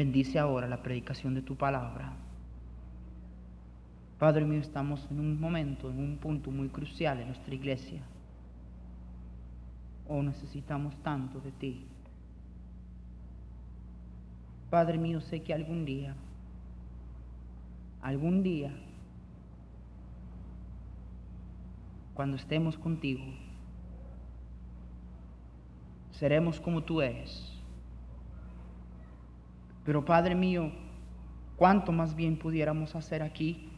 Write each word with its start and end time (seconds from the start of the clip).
Bendice 0.00 0.38
ahora 0.38 0.66
la 0.66 0.82
predicación 0.82 1.34
de 1.34 1.42
tu 1.42 1.56
palabra. 1.56 2.14
Padre 4.18 4.46
mío, 4.46 4.60
estamos 4.60 5.06
en 5.10 5.20
un 5.20 5.38
momento, 5.38 5.90
en 5.90 5.98
un 5.98 6.16
punto 6.16 6.50
muy 6.50 6.70
crucial 6.70 7.20
en 7.20 7.26
nuestra 7.26 7.54
iglesia. 7.54 8.00
Oh, 10.08 10.22
necesitamos 10.22 10.96
tanto 11.02 11.38
de 11.40 11.52
ti. 11.52 11.84
Padre 14.70 14.96
mío, 14.96 15.20
sé 15.20 15.42
que 15.42 15.52
algún 15.52 15.84
día, 15.84 16.14
algún 18.00 18.42
día, 18.42 18.72
cuando 22.14 22.38
estemos 22.38 22.78
contigo, 22.78 23.24
seremos 26.12 26.58
como 26.58 26.84
tú 26.84 27.02
eres 27.02 27.59
pero 29.84 30.04
Padre 30.04 30.34
mío, 30.34 30.70
¿cuánto 31.56 31.92
más 31.92 32.14
bien 32.14 32.36
pudiéramos 32.36 32.94
hacer 32.94 33.22
aquí 33.22 33.68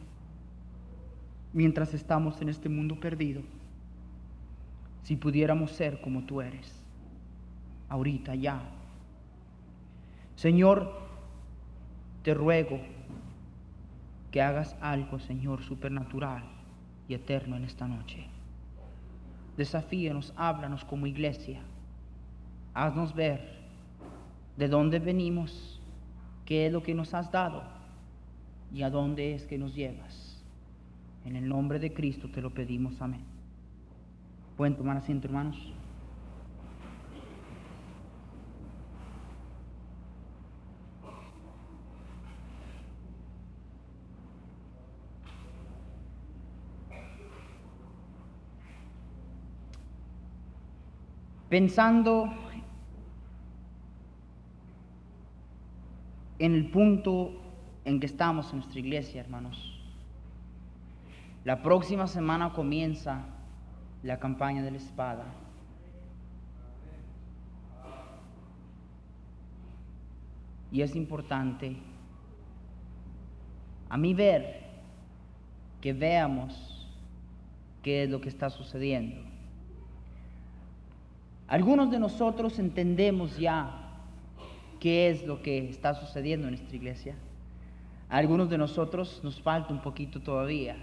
mientras 1.52 1.94
estamos 1.94 2.40
en 2.40 2.48
este 2.48 2.68
mundo 2.68 2.98
perdido? 2.98 3.42
Si 5.02 5.16
pudiéramos 5.16 5.72
ser 5.72 6.00
como 6.00 6.24
tú 6.24 6.40
eres, 6.40 6.80
ahorita 7.88 8.34
ya. 8.34 8.62
Señor, 10.36 10.92
te 12.22 12.34
ruego 12.34 12.80
que 14.30 14.40
hagas 14.40 14.76
algo, 14.80 15.18
Señor, 15.18 15.62
supernatural 15.62 16.42
y 17.08 17.14
eterno 17.14 17.56
en 17.56 17.64
esta 17.64 17.86
noche. 17.86 18.26
Desafíenos, 19.56 20.32
háblanos 20.36 20.84
como 20.84 21.06
iglesia. 21.06 21.60
Haznos 22.74 23.14
ver 23.14 23.60
de 24.56 24.68
dónde 24.68 24.98
venimos 24.98 25.81
qué 26.44 26.66
es 26.66 26.72
lo 26.72 26.82
que 26.82 26.94
nos 26.94 27.14
has 27.14 27.30
dado 27.30 27.62
y 28.72 28.82
a 28.82 28.90
dónde 28.90 29.34
es 29.34 29.46
que 29.46 29.58
nos 29.58 29.74
llevas. 29.74 30.42
En 31.24 31.36
el 31.36 31.48
nombre 31.48 31.78
de 31.78 31.92
Cristo 31.92 32.28
te 32.28 32.42
lo 32.42 32.50
pedimos, 32.50 33.00
amén. 33.00 33.22
Pueden 34.56 34.76
tomar 34.76 34.96
asiento, 34.96 35.28
hermanos. 35.28 35.72
Pensando 51.48 52.32
en 56.42 56.56
el 56.56 56.72
punto 56.72 57.40
en 57.84 58.00
que 58.00 58.06
estamos 58.06 58.50
en 58.50 58.58
nuestra 58.58 58.80
iglesia, 58.80 59.20
hermanos. 59.20 59.80
La 61.44 61.62
próxima 61.62 62.08
semana 62.08 62.52
comienza 62.52 63.26
la 64.02 64.18
campaña 64.18 64.60
de 64.60 64.72
la 64.72 64.78
espada. 64.78 65.24
Y 70.72 70.82
es 70.82 70.96
importante 70.96 71.76
a 73.88 73.96
mí 73.96 74.12
ver 74.12 74.64
que 75.80 75.92
veamos 75.92 76.88
qué 77.84 78.02
es 78.02 78.10
lo 78.10 78.20
que 78.20 78.28
está 78.28 78.50
sucediendo. 78.50 79.22
Algunos 81.46 81.88
de 81.92 82.00
nosotros 82.00 82.58
entendemos 82.58 83.38
ya 83.38 83.81
qué 84.82 85.10
es 85.10 85.24
lo 85.24 85.42
que 85.42 85.68
está 85.68 85.94
sucediendo 85.94 86.48
en 86.48 86.54
nuestra 86.54 86.74
iglesia. 86.74 87.14
A 88.10 88.16
algunos 88.16 88.50
de 88.50 88.58
nosotros 88.58 89.20
nos 89.22 89.40
falta 89.40 89.72
un 89.72 89.80
poquito 89.80 90.18
todavía 90.20 90.74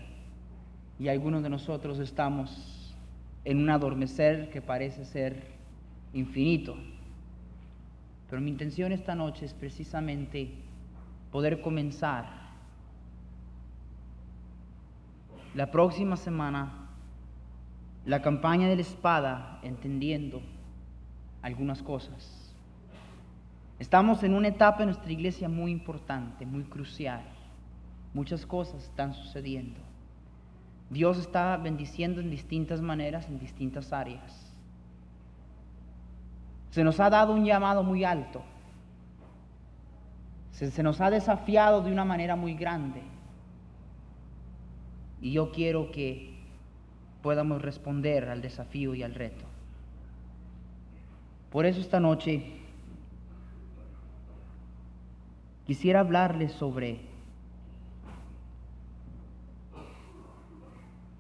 y 0.98 1.10
algunos 1.10 1.44
de 1.44 1.50
nosotros 1.50 2.00
estamos 2.00 2.96
en 3.44 3.58
un 3.58 3.70
adormecer 3.70 4.52
que 4.52 4.62
parece 4.62 5.04
ser 5.04 5.48
infinito. 6.14 6.78
Pero 8.30 8.42
mi 8.42 8.50
intención 8.50 8.94
esta 8.94 9.16
noche 9.16 9.46
es 9.46 9.54
precisamente 9.54 10.50
poder 11.30 11.60
comenzar 11.60 12.26
la 15.56 15.72
próxima 15.72 16.16
semana 16.16 16.88
la 18.06 18.22
campaña 18.22 18.70
de 18.70 18.78
la 18.78 18.82
espada 18.82 19.60
entendiendo 19.62 20.42
algunas 21.42 21.84
cosas. 21.84 22.39
Estamos 23.80 24.24
en 24.24 24.34
una 24.34 24.50
etapa 24.50 24.84
en 24.84 24.88
nuestra 24.88 25.12
iglesia 25.12 25.48
muy 25.48 25.72
importante, 25.72 26.46
muy 26.46 26.64
crucial. 26.64 27.22
Muchas 28.14 28.46
cosas 28.46 28.84
están 28.84 29.14
sucediendo. 29.14 29.80
Dios 30.90 31.18
está 31.18 31.56
bendiciendo 31.56 32.20
en 32.20 32.30
distintas 32.30 32.82
maneras, 32.82 33.28
en 33.30 33.40
distintas 33.40 33.94
áreas. 33.94 34.54
Se 36.72 36.84
nos 36.84 37.00
ha 37.00 37.10
dado 37.10 37.34
un 37.34 37.46
llamado 37.46 37.84
muy 37.84 38.04
alto. 38.04 38.44
Se, 40.52 40.84
nos 40.84 41.00
ha 41.00 41.10
desafiado 41.10 41.82
de 41.82 41.92
una 41.92 42.04
manera 42.04 42.36
muy 42.36 42.56
grande. 42.56 43.02
Y 45.22 45.32
yo 45.32 45.52
quiero 45.52 45.90
que 45.92 46.38
podamos 47.22 47.62
responder 47.62 48.28
al 48.28 48.42
desafío 48.42 48.94
y 48.94 49.04
al 49.04 49.16
reto. 49.16 49.46
Por 51.50 51.66
eso 51.66 51.80
esta 51.80 52.00
noche 52.00 52.59
quisiera 55.70 56.00
hablarles 56.00 56.52
sobre 56.54 57.00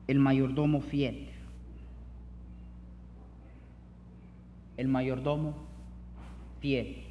el 0.08 0.18
mayordomo 0.18 0.82
fiel. 0.82 1.30
El 4.76 4.88
mayordomo 4.88 5.54
fiel. 6.62 7.04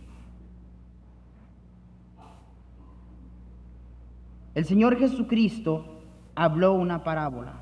El 4.57 4.65
Señor 4.65 4.99
Jesucristo 4.99 6.01
habló 6.35 6.73
una 6.73 7.05
parábola. 7.05 7.55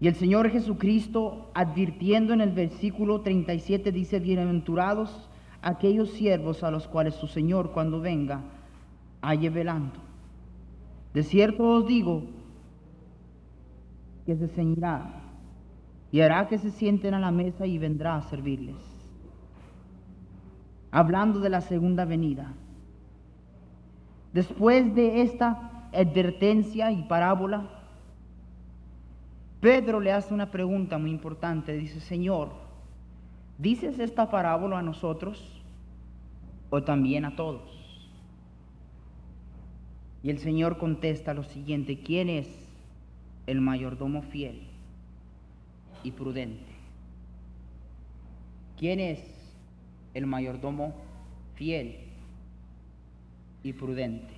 Y 0.00 0.08
el 0.08 0.14
Señor 0.14 0.48
Jesucristo, 0.48 1.50
advirtiendo 1.52 2.32
en 2.32 2.40
el 2.40 2.52
versículo 2.52 3.20
37, 3.20 3.92
dice, 3.92 4.18
bienaventurados 4.18 5.27
aquellos 5.62 6.10
siervos 6.10 6.62
a 6.62 6.70
los 6.70 6.86
cuales 6.86 7.14
su 7.14 7.26
Señor 7.26 7.72
cuando 7.72 8.00
venga 8.00 8.42
halle 9.22 9.50
velando. 9.50 10.00
De 11.14 11.22
cierto 11.22 11.68
os 11.68 11.86
digo 11.86 12.22
que 14.26 14.36
se 14.36 14.48
ceñirá 14.48 15.22
y 16.12 16.20
hará 16.20 16.48
que 16.48 16.58
se 16.58 16.70
sienten 16.70 17.14
a 17.14 17.20
la 17.20 17.30
mesa 17.30 17.66
y 17.66 17.78
vendrá 17.78 18.16
a 18.16 18.22
servirles. 18.22 18.76
Hablando 20.90 21.40
de 21.40 21.50
la 21.50 21.60
segunda 21.60 22.04
venida. 22.04 22.54
Después 24.32 24.94
de 24.94 25.22
esta 25.22 25.88
advertencia 25.92 26.92
y 26.92 27.02
parábola, 27.02 27.68
Pedro 29.60 30.00
le 30.00 30.12
hace 30.12 30.32
una 30.32 30.50
pregunta 30.50 30.98
muy 30.98 31.10
importante. 31.10 31.72
Dice, 31.72 32.00
Señor, 32.00 32.67
¿Dices 33.58 33.98
esta 33.98 34.30
parábola 34.30 34.78
a 34.78 34.82
nosotros 34.82 35.60
o 36.70 36.82
también 36.82 37.24
a 37.24 37.36
todos? 37.36 37.62
Y 40.22 40.30
el 40.30 40.38
Señor 40.38 40.78
contesta 40.78 41.34
lo 41.34 41.44
siguiente, 41.44 42.00
¿quién 42.00 42.28
es 42.28 42.48
el 43.46 43.60
mayordomo 43.60 44.22
fiel 44.22 44.62
y 46.02 46.12
prudente? 46.12 46.72
¿Quién 48.76 49.00
es 49.00 49.38
el 50.14 50.26
mayordomo 50.26 50.94
fiel 51.54 51.96
y 53.62 53.72
prudente. 53.72 54.34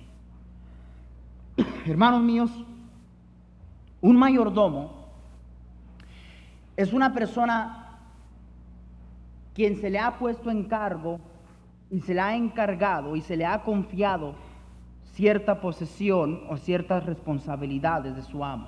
Hermanos 1.85 2.21
míos, 2.21 2.51
un 4.01 4.15
mayordomo 4.15 5.07
es 6.75 6.93
una 6.93 7.13
persona 7.13 7.80
quien 9.53 9.75
se 9.75 9.89
le 9.89 9.99
ha 9.99 10.17
puesto 10.17 10.49
en 10.49 10.63
cargo 10.63 11.19
y 11.89 12.01
se 12.01 12.13
le 12.13 12.21
ha 12.21 12.35
encargado 12.35 13.15
y 13.15 13.21
se 13.21 13.35
le 13.35 13.45
ha 13.45 13.63
confiado 13.63 14.35
cierta 15.13 15.59
posesión 15.59 16.43
o 16.49 16.57
ciertas 16.57 17.05
responsabilidades 17.05 18.15
de 18.15 18.21
su 18.21 18.43
amo. 18.43 18.67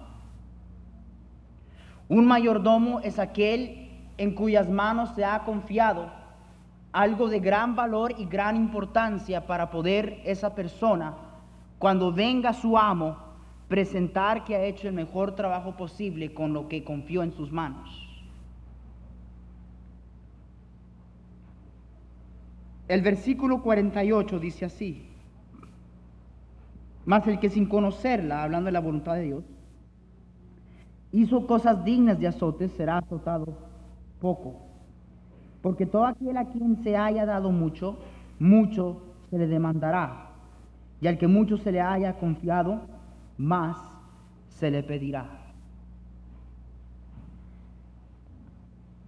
Un 2.09 2.25
mayordomo 2.25 2.99
es 2.99 3.17
aquel 3.17 3.89
en 4.17 4.35
cuyas 4.35 4.69
manos 4.69 5.09
se 5.15 5.23
ha 5.25 5.43
confiado 5.43 6.11
algo 6.91 7.27
de 7.27 7.39
gran 7.39 7.75
valor 7.75 8.13
y 8.17 8.25
gran 8.25 8.55
importancia 8.55 9.47
para 9.47 9.71
poder 9.71 10.21
esa 10.25 10.53
persona, 10.53 11.15
cuando 11.79 12.13
venga 12.13 12.53
su 12.53 12.77
amo, 12.77 13.17
presentar 13.67 14.43
que 14.43 14.55
ha 14.55 14.63
hecho 14.63 14.87
el 14.87 14.93
mejor 14.93 15.35
trabajo 15.35 15.75
posible 15.75 16.33
con 16.33 16.53
lo 16.53 16.67
que 16.67 16.83
confió 16.83 17.23
en 17.23 17.31
sus 17.31 17.51
manos. 17.51 18.02
El 22.93 23.01
versículo 23.01 23.63
48 23.63 24.37
dice 24.37 24.65
así, 24.65 25.09
mas 27.05 27.25
el 27.25 27.39
que 27.39 27.49
sin 27.49 27.65
conocerla, 27.65 28.43
hablando 28.43 28.67
de 28.67 28.71
la 28.71 28.81
voluntad 28.81 29.15
de 29.15 29.23
Dios, 29.23 29.43
hizo 31.11 31.47
cosas 31.47 31.83
dignas 31.83 32.19
de 32.19 32.27
azotes, 32.27 32.71
será 32.73 32.99
azotado 32.99 33.57
poco. 34.21 34.61
Porque 35.63 35.87
todo 35.87 36.05
aquel 36.05 36.37
a 36.37 36.45
quien 36.45 36.83
se 36.83 36.95
haya 36.95 37.25
dado 37.25 37.51
mucho, 37.51 37.97
mucho 38.37 39.01
se 39.31 39.39
le 39.39 39.47
demandará. 39.47 40.29
Y 41.01 41.07
al 41.07 41.17
que 41.17 41.27
mucho 41.27 41.57
se 41.57 41.71
le 41.71 41.81
haya 41.81 42.19
confiado, 42.19 42.81
más 43.39 43.75
se 44.49 44.69
le 44.69 44.83
pedirá. 44.83 45.42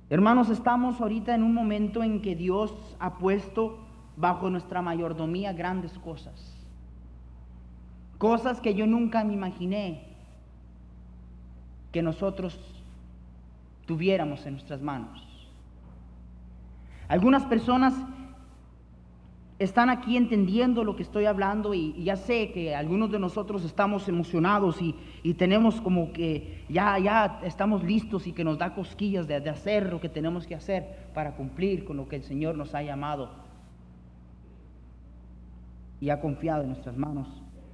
Hermanos, 0.09 0.49
estamos 0.49 1.01
ahorita 1.01 1.33
en 1.33 1.41
un 1.41 1.53
momento 1.53 2.03
en 2.03 2.21
que 2.21 2.35
Dios 2.35 2.73
ha 2.99 3.17
puesto 3.17 3.79
bajo 4.17 4.49
nuestra 4.49 4.81
mayordomía 4.81 5.53
grandes 5.53 5.97
cosas. 5.99 6.53
Cosas 8.17 8.61
que 8.61 8.75
yo 8.75 8.85
nunca 8.85 9.23
me 9.23 9.33
imaginé 9.33 10.03
que 11.91 12.01
nosotros 12.01 12.59
tuviéramos 13.85 14.45
en 14.45 14.53
nuestras 14.53 14.81
manos. 14.81 15.25
Algunas 17.07 17.43
personas 17.43 17.93
están 19.57 19.89
aquí 19.89 20.17
entendiendo 20.17 20.83
lo 20.83 20.95
que 20.95 21.03
estoy 21.03 21.25
hablando 21.25 21.73
y, 21.73 22.03
ya 22.03 22.17
sé 22.17 22.51
que 22.51 22.75
algunos 22.75 23.09
de 23.11 23.19
nosotros 23.19 23.63
estamos 23.63 24.07
emocionados 24.09 24.81
y, 24.81 25.33
tenemos 25.35 25.79
como 25.81 26.11
que 26.11 26.63
ya, 26.69 26.99
ya 26.99 27.39
estamos 27.43 27.83
listos 27.83 28.27
y 28.27 28.33
que 28.33 28.43
nos 28.43 28.57
da 28.57 28.75
cosquillas 28.75 29.27
de, 29.27 29.39
de 29.39 29.49
hacer 29.49 29.91
lo 29.91 30.01
que 30.01 30.09
tenemos 30.09 30.45
que 30.45 30.55
hacer 30.55 31.09
para 31.13 31.35
cumplir 31.35 31.85
con 31.85 31.97
lo 31.97 32.07
que 32.07 32.17
el 32.17 32.23
Señor 32.23 32.55
nos 32.55 32.75
ha 32.75 32.83
llamado 32.83 33.29
y 36.01 36.09
ha 36.09 36.19
confiado 36.19 36.63
en 36.63 36.69
nuestras 36.69 36.97
manos 36.97 37.27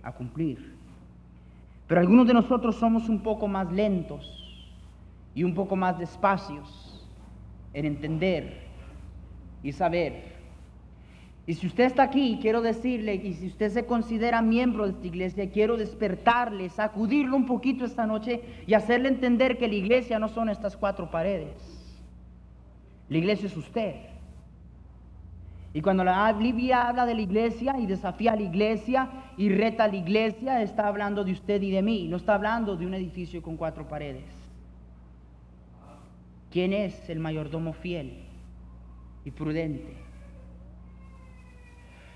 a 0.03 0.11
cumplir. 0.11 0.75
Pero 1.87 1.99
algunos 1.99 2.27
de 2.27 2.33
nosotros 2.33 2.75
somos 2.75 3.09
un 3.09 3.19
poco 3.19 3.47
más 3.47 3.71
lentos 3.71 4.65
y 5.33 5.43
un 5.43 5.55
poco 5.55 5.75
más 5.75 5.97
despacios 5.97 7.07
en 7.73 7.85
entender 7.85 8.61
y 9.63 9.71
saber 9.71 10.30
y 11.51 11.53
si 11.53 11.67
usted 11.67 11.83
está 11.83 12.03
aquí, 12.03 12.39
quiero 12.41 12.61
decirle, 12.61 13.15
y 13.15 13.33
si 13.33 13.47
usted 13.47 13.69
se 13.71 13.85
considera 13.85 14.41
miembro 14.41 14.85
de 14.85 14.91
esta 14.91 15.05
iglesia, 15.05 15.51
quiero 15.51 15.75
despertarle, 15.75 16.69
sacudirlo 16.69 17.35
un 17.35 17.45
poquito 17.45 17.83
esta 17.83 18.07
noche 18.07 18.41
y 18.65 18.73
hacerle 18.73 19.09
entender 19.09 19.57
que 19.57 19.67
la 19.67 19.75
iglesia 19.75 20.17
no 20.17 20.29
son 20.29 20.47
estas 20.47 20.77
cuatro 20.77 21.11
paredes. 21.11 21.51
La 23.09 23.17
iglesia 23.17 23.47
es 23.47 23.57
usted. 23.57 23.95
Y 25.73 25.81
cuando 25.81 26.05
la 26.05 26.31
Biblia 26.31 26.87
habla 26.87 27.05
de 27.05 27.15
la 27.15 27.21
iglesia 27.21 27.75
y 27.77 27.85
desafía 27.85 28.31
a 28.31 28.37
la 28.37 28.43
iglesia 28.43 29.09
y 29.35 29.49
reta 29.49 29.83
a 29.83 29.87
la 29.89 29.97
iglesia, 29.97 30.61
está 30.61 30.87
hablando 30.87 31.25
de 31.25 31.33
usted 31.33 31.61
y 31.61 31.71
de 31.71 31.81
mí, 31.81 32.07
no 32.07 32.15
está 32.15 32.35
hablando 32.35 32.77
de 32.77 32.85
un 32.85 32.93
edificio 32.93 33.41
con 33.41 33.57
cuatro 33.57 33.89
paredes. 33.89 34.23
¿Quién 36.49 36.71
es 36.71 37.09
el 37.09 37.19
mayordomo 37.19 37.73
fiel 37.73 38.23
y 39.25 39.31
prudente? 39.31 40.10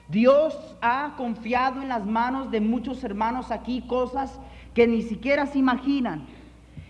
Dios 0.08 0.56
ha 0.82 1.14
confiado 1.18 1.82
en 1.82 1.90
las 1.90 2.06
manos 2.06 2.52
de 2.52 2.62
muchos 2.62 3.04
hermanos 3.04 3.52
aquí 3.52 3.82
cosas 3.82 4.40
que 4.74 4.88
ni 4.88 5.02
siquiera 5.02 5.46
se 5.46 5.60
imaginan. 5.60 6.26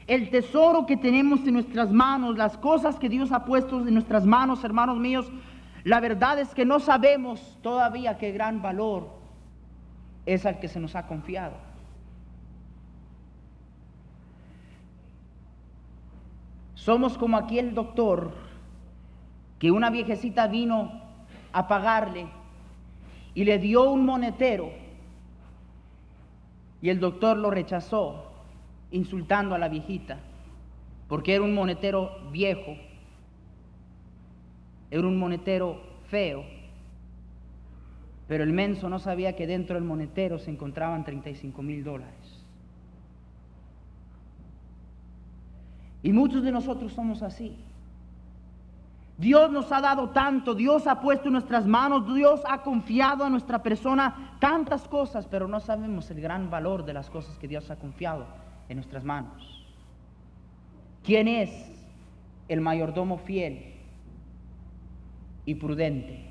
El 0.08 0.30
tesoro 0.30 0.86
que 0.86 0.98
tenemos 0.98 1.46
en 1.48 1.54
nuestras 1.54 1.92
manos, 1.92 2.38
las 2.38 2.58
cosas 2.58 2.98
que 2.98 3.10
Dios 3.10 3.32
ha 3.32 3.46
puesto 3.46 3.80
en 3.80 3.94
nuestras 3.94 4.26
manos, 4.26 4.64
hermanos 4.64 4.98
míos, 4.98 5.32
la 5.84 6.00
verdad 6.00 6.40
es 6.40 6.54
que 6.54 6.66
no 6.66 6.80
sabemos 6.80 7.58
todavía 7.62 8.18
qué 8.18 8.32
gran 8.32 8.62
valor 8.62 9.10
es 10.26 10.46
al 10.46 10.60
que 10.60 10.68
se 10.68 10.80
nos 10.80 10.96
ha 10.96 11.08
confiado. 11.08 11.54
Somos 16.74 17.18
como 17.18 17.38
aquel 17.38 17.74
doctor 17.74 18.32
que 19.58 19.72
una 19.72 19.90
viejecita 19.90 20.48
vino 20.48 20.92
a 21.54 21.68
pagarle 21.68 22.28
y 23.36 23.44
le 23.44 23.60
dio 23.60 23.92
un 23.92 24.06
monetero 24.06 24.72
y 26.82 26.90
el 26.90 27.00
doctor 27.00 27.38
lo 27.38 27.52
rechazó 27.52 28.32
insultando 28.92 29.54
a 29.54 29.60
la 29.60 29.68
viejita 29.68 30.20
porque 31.08 31.36
era 31.36 31.44
un 31.44 31.54
monetero 31.54 32.32
viejo, 32.32 32.76
era 34.90 35.06
un 35.06 35.20
monetero 35.20 35.82
feo, 36.08 36.44
pero 38.28 38.44
el 38.44 38.54
menso 38.54 38.90
no 38.90 38.98
sabía 38.98 39.36
que 39.36 39.46
dentro 39.46 39.76
del 39.76 39.84
monetero 39.84 40.40
se 40.40 40.50
encontraban 40.50 41.04
35 41.04 41.62
mil 41.62 41.84
dólares. 41.84 42.44
Y 46.02 46.12
muchos 46.12 46.44
de 46.44 46.52
nosotros 46.52 46.94
somos 46.94 47.22
así. 47.24 47.56
Dios 49.18 49.50
nos 49.50 49.72
ha 49.72 49.80
dado 49.80 50.10
tanto, 50.10 50.54
Dios 50.54 50.88
ha 50.88 51.00
puesto 51.00 51.28
en 51.28 51.34
nuestras 51.34 51.66
manos, 51.66 52.14
Dios 52.14 52.42
ha 52.50 52.62
confiado 52.64 53.24
a 53.24 53.30
nuestra 53.30 53.64
persona 53.64 54.36
tantas 54.40 54.88
cosas, 54.88 55.26
pero 55.26 55.48
no 55.48 55.62
sabemos 55.62 56.12
el 56.12 56.20
gran 56.20 56.50
valor 56.50 56.84
de 56.84 56.94
las 56.94 57.10
cosas 57.10 57.38
que 57.38 57.48
Dios 57.48 57.72
ha 57.72 57.78
confiado 57.78 58.26
en 58.68 58.76
nuestras 58.76 59.06
manos. 59.06 59.66
¿Quién 61.04 61.30
es 61.30 61.50
el 62.50 62.60
mayordomo 62.60 63.18
fiel 63.20 63.76
y 65.46 65.56
prudente? 65.56 66.26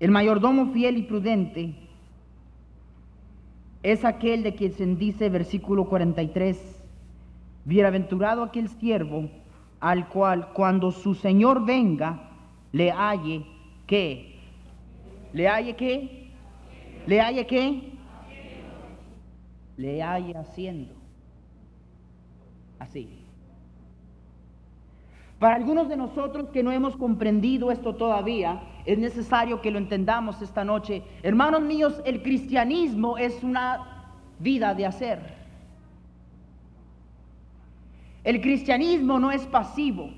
El 0.00 0.10
mayordomo 0.10 0.72
fiel 0.72 0.96
y 0.96 1.02
prudente 1.02 1.74
es 3.82 4.04
aquel 4.04 4.42
de 4.42 4.54
quien 4.54 4.72
se 4.72 4.86
dice 4.86 5.28
versículo 5.28 5.86
43 5.86 6.75
Bienaventurado 7.66 8.44
aquel 8.44 8.68
siervo 8.68 9.28
al 9.80 10.08
cual 10.08 10.52
cuando 10.52 10.92
su 10.92 11.16
Señor 11.16 11.66
venga 11.66 12.30
le 12.70 12.92
halle 12.92 13.44
qué. 13.88 14.38
¿Le 15.32 15.48
halle 15.48 15.74
qué? 15.74 16.30
¿Le 17.08 17.20
halle 17.20 17.44
qué? 17.44 17.92
Le 19.76 20.00
halle 20.00 20.36
haciendo. 20.36 20.94
Así. 22.78 23.26
Para 25.40 25.56
algunos 25.56 25.88
de 25.88 25.96
nosotros 25.96 26.48
que 26.50 26.62
no 26.62 26.70
hemos 26.70 26.96
comprendido 26.96 27.72
esto 27.72 27.96
todavía, 27.96 28.62
es 28.84 28.96
necesario 28.96 29.60
que 29.60 29.72
lo 29.72 29.78
entendamos 29.78 30.40
esta 30.40 30.64
noche. 30.64 31.02
Hermanos 31.24 31.62
míos, 31.62 32.00
el 32.04 32.22
cristianismo 32.22 33.18
es 33.18 33.42
una 33.42 34.14
vida 34.38 34.72
de 34.72 34.86
hacer. 34.86 35.45
El 38.26 38.40
cristianismo 38.40 39.20
no 39.20 39.30
es 39.30 39.46
pasivo. 39.46 40.10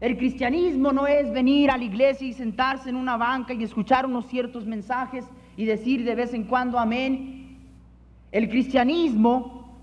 El 0.00 0.16
cristianismo 0.16 0.92
no 0.92 1.06
es 1.06 1.30
venir 1.30 1.70
a 1.70 1.76
la 1.76 1.84
iglesia 1.84 2.26
y 2.26 2.32
sentarse 2.32 2.88
en 2.88 2.96
una 2.96 3.18
banca 3.18 3.52
y 3.52 3.62
escuchar 3.62 4.06
unos 4.06 4.24
ciertos 4.28 4.64
mensajes 4.64 5.26
y 5.54 5.66
decir 5.66 6.06
de 6.06 6.14
vez 6.14 6.32
en 6.32 6.44
cuando 6.44 6.78
amén. 6.78 7.58
El 8.32 8.48
cristianismo 8.48 9.76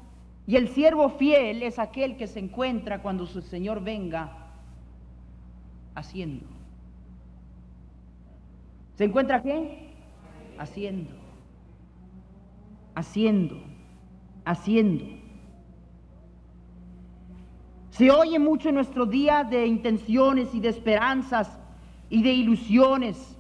y 0.48 0.56
el 0.56 0.70
siervo 0.70 1.08
fiel 1.08 1.62
es 1.62 1.78
aquel 1.78 2.18
que 2.18 2.25
se 2.25 2.40
encuentra 2.40 3.04
cuando 3.04 3.28
su 3.28 3.44
Señor 3.44 3.84
venga 3.84 4.36
haciendo. 5.94 6.48
¿Se 8.96 9.04
encuentra 9.04 9.44
qué? 9.44 9.92
Haciendo. 10.58 11.12
Haciendo. 12.96 13.60
Haciendo. 14.46 15.25
Se 17.96 18.12
oye 18.12 18.40
mucho 18.40 18.68
en 18.68 18.75
nuestros 18.75 19.10
días 19.10 19.50
de 19.50 19.68
intenciones 19.68 20.54
y 20.54 20.60
de 20.60 20.68
esperanzas 20.68 21.58
y 22.10 22.24
de 22.24 22.34
ilusiones 22.34 23.38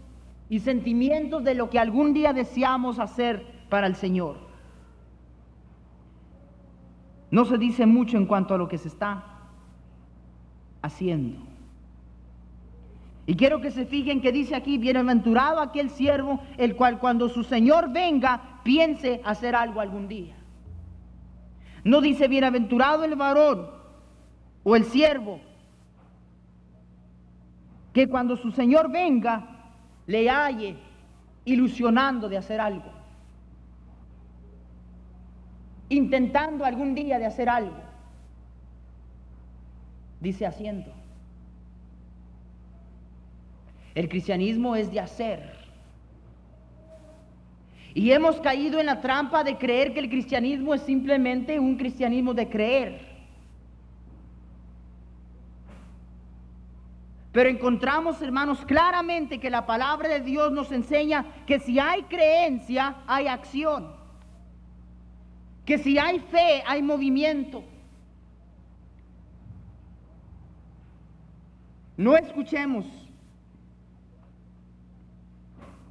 y 0.47 0.61
sentimientos 0.61 1.43
de 1.43 1.55
lo 1.55 1.69
que 1.69 1.77
algún 1.77 2.13
día 2.13 2.31
deseamos 2.31 2.99
hacer 2.99 3.45
para 3.67 3.85
el 3.85 3.95
Señor. 3.95 4.37
No 7.31 7.43
se 7.43 7.57
dice 7.57 7.85
mucho 7.85 8.15
en 8.15 8.27
cuanto 8.27 8.53
a 8.53 8.57
lo 8.57 8.69
que 8.69 8.77
se 8.77 8.87
está 8.87 9.25
haciendo. 10.81 11.39
Y 13.25 13.35
quiero 13.35 13.59
que 13.59 13.71
se 13.71 13.85
fijen 13.85 14.21
que 14.21 14.31
dice 14.31 14.55
aquí, 14.55 14.77
bienaventurado 14.77 15.59
aquel 15.59 15.89
siervo, 15.89 16.39
el 16.57 16.77
cual 16.77 16.99
cuando 16.99 17.27
su 17.27 17.43
Señor 17.43 17.91
venga, 17.91 18.61
piense 18.63 19.19
hacer 19.25 19.53
algo 19.53 19.81
algún 19.81 20.07
día. 20.07 20.37
No 21.83 21.99
dice 21.99 22.29
bienaventurado 22.29 23.03
el 23.03 23.15
varón 23.15 23.74
o 24.65 24.75
el 24.75 24.83
siervo, 24.83 25.39
que 27.93 28.09
cuando 28.09 28.35
su 28.35 28.51
Señor 28.51 28.91
venga, 28.91 29.71
le 30.05 30.29
halle 30.29 30.75
ilusionando 31.45 32.27
de 32.27 32.35
hacer 32.35 32.59
algo 32.59 32.95
intentando 35.89 36.65
algún 36.65 36.95
día 36.95 37.19
de 37.19 37.25
hacer 37.25 37.49
algo. 37.49 37.77
Dice 40.19 40.45
haciendo. 40.45 40.91
El 43.93 44.09
cristianismo 44.09 44.75
es 44.75 44.91
de 44.91 44.99
hacer. 44.99 45.55
Y 47.93 48.11
hemos 48.11 48.41
caído 48.41 48.79
en 48.79 48.87
la 48.87 48.99
trampa 48.99 49.43
de 49.43 49.57
creer 49.57 49.93
que 49.93 50.01
el 50.01 50.09
cristianismo 50.09 50.73
es 50.73 50.81
simplemente 50.81 51.59
un 51.59 51.77
cristianismo 51.77 52.33
de 52.33 52.49
creer. 52.49 53.14
Pero 57.35 57.49
encontramos, 57.49 58.21
hermanos, 58.21 58.63
claramente 58.65 59.39
que 59.39 59.49
la 59.51 59.67
palabra 59.67 60.07
de 60.07 60.21
Dios 60.21 60.51
nos 60.53 60.71
enseña 60.71 61.25
que 61.45 61.59
si 61.59 61.79
hay 61.79 62.03
creencia, 62.03 62.95
hay 63.05 63.27
acción 63.27 63.93
que 65.65 65.79
si 65.79 65.97
hay 65.97 66.19
fe, 66.19 66.63
hay 66.65 66.81
movimiento. 66.81 67.63
No 71.97 72.15
escuchemos 72.15 72.85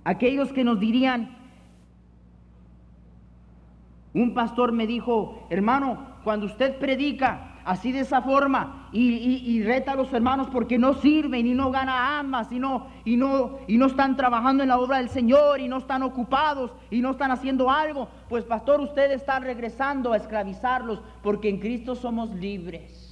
aquellos 0.04 0.52
que 0.52 0.64
nos 0.64 0.78
dirían, 0.78 1.36
un 4.12 4.32
pastor 4.32 4.70
me 4.70 4.86
dijo, 4.86 5.46
hermano, 5.50 6.14
cuando 6.22 6.46
usted 6.46 6.78
predica, 6.78 7.58
así 7.64 7.90
de 7.90 8.00
esa 8.00 8.22
forma 8.22 8.83
y, 8.96 9.62
reta 9.64 9.92
a 9.92 9.96
los 9.96 10.12
hermanos 10.12 10.48
porque 10.52 10.78
no 10.78 10.94
sirven 10.94 11.46
y 11.48 11.54
no 11.54 11.72
gana 11.72 12.20
almas 12.20 12.52
y 12.52 12.60
no, 12.60 12.86
y, 13.04 13.16
no, 13.16 13.58
y 13.66 13.76
no 13.76 13.86
están 13.86 14.16
trabajando 14.16 14.62
en 14.62 14.68
la 14.68 14.78
obra 14.78 14.98
del 14.98 15.08
Señor 15.08 15.60
y 15.60 15.66
no 15.66 15.78
están 15.78 16.04
ocupados 16.04 16.72
y 16.90 17.00
no 17.00 17.10
están 17.10 17.32
haciendo 17.32 17.70
algo, 17.70 18.08
pues 18.28 18.44
pastor, 18.44 18.80
usted 18.80 19.10
está 19.10 19.40
regresando 19.40 20.12
a 20.12 20.16
esclavizarlos 20.16 21.02
porque 21.22 21.48
en 21.48 21.58
Cristo 21.58 21.96
somos 21.96 22.30
libres. 22.36 23.10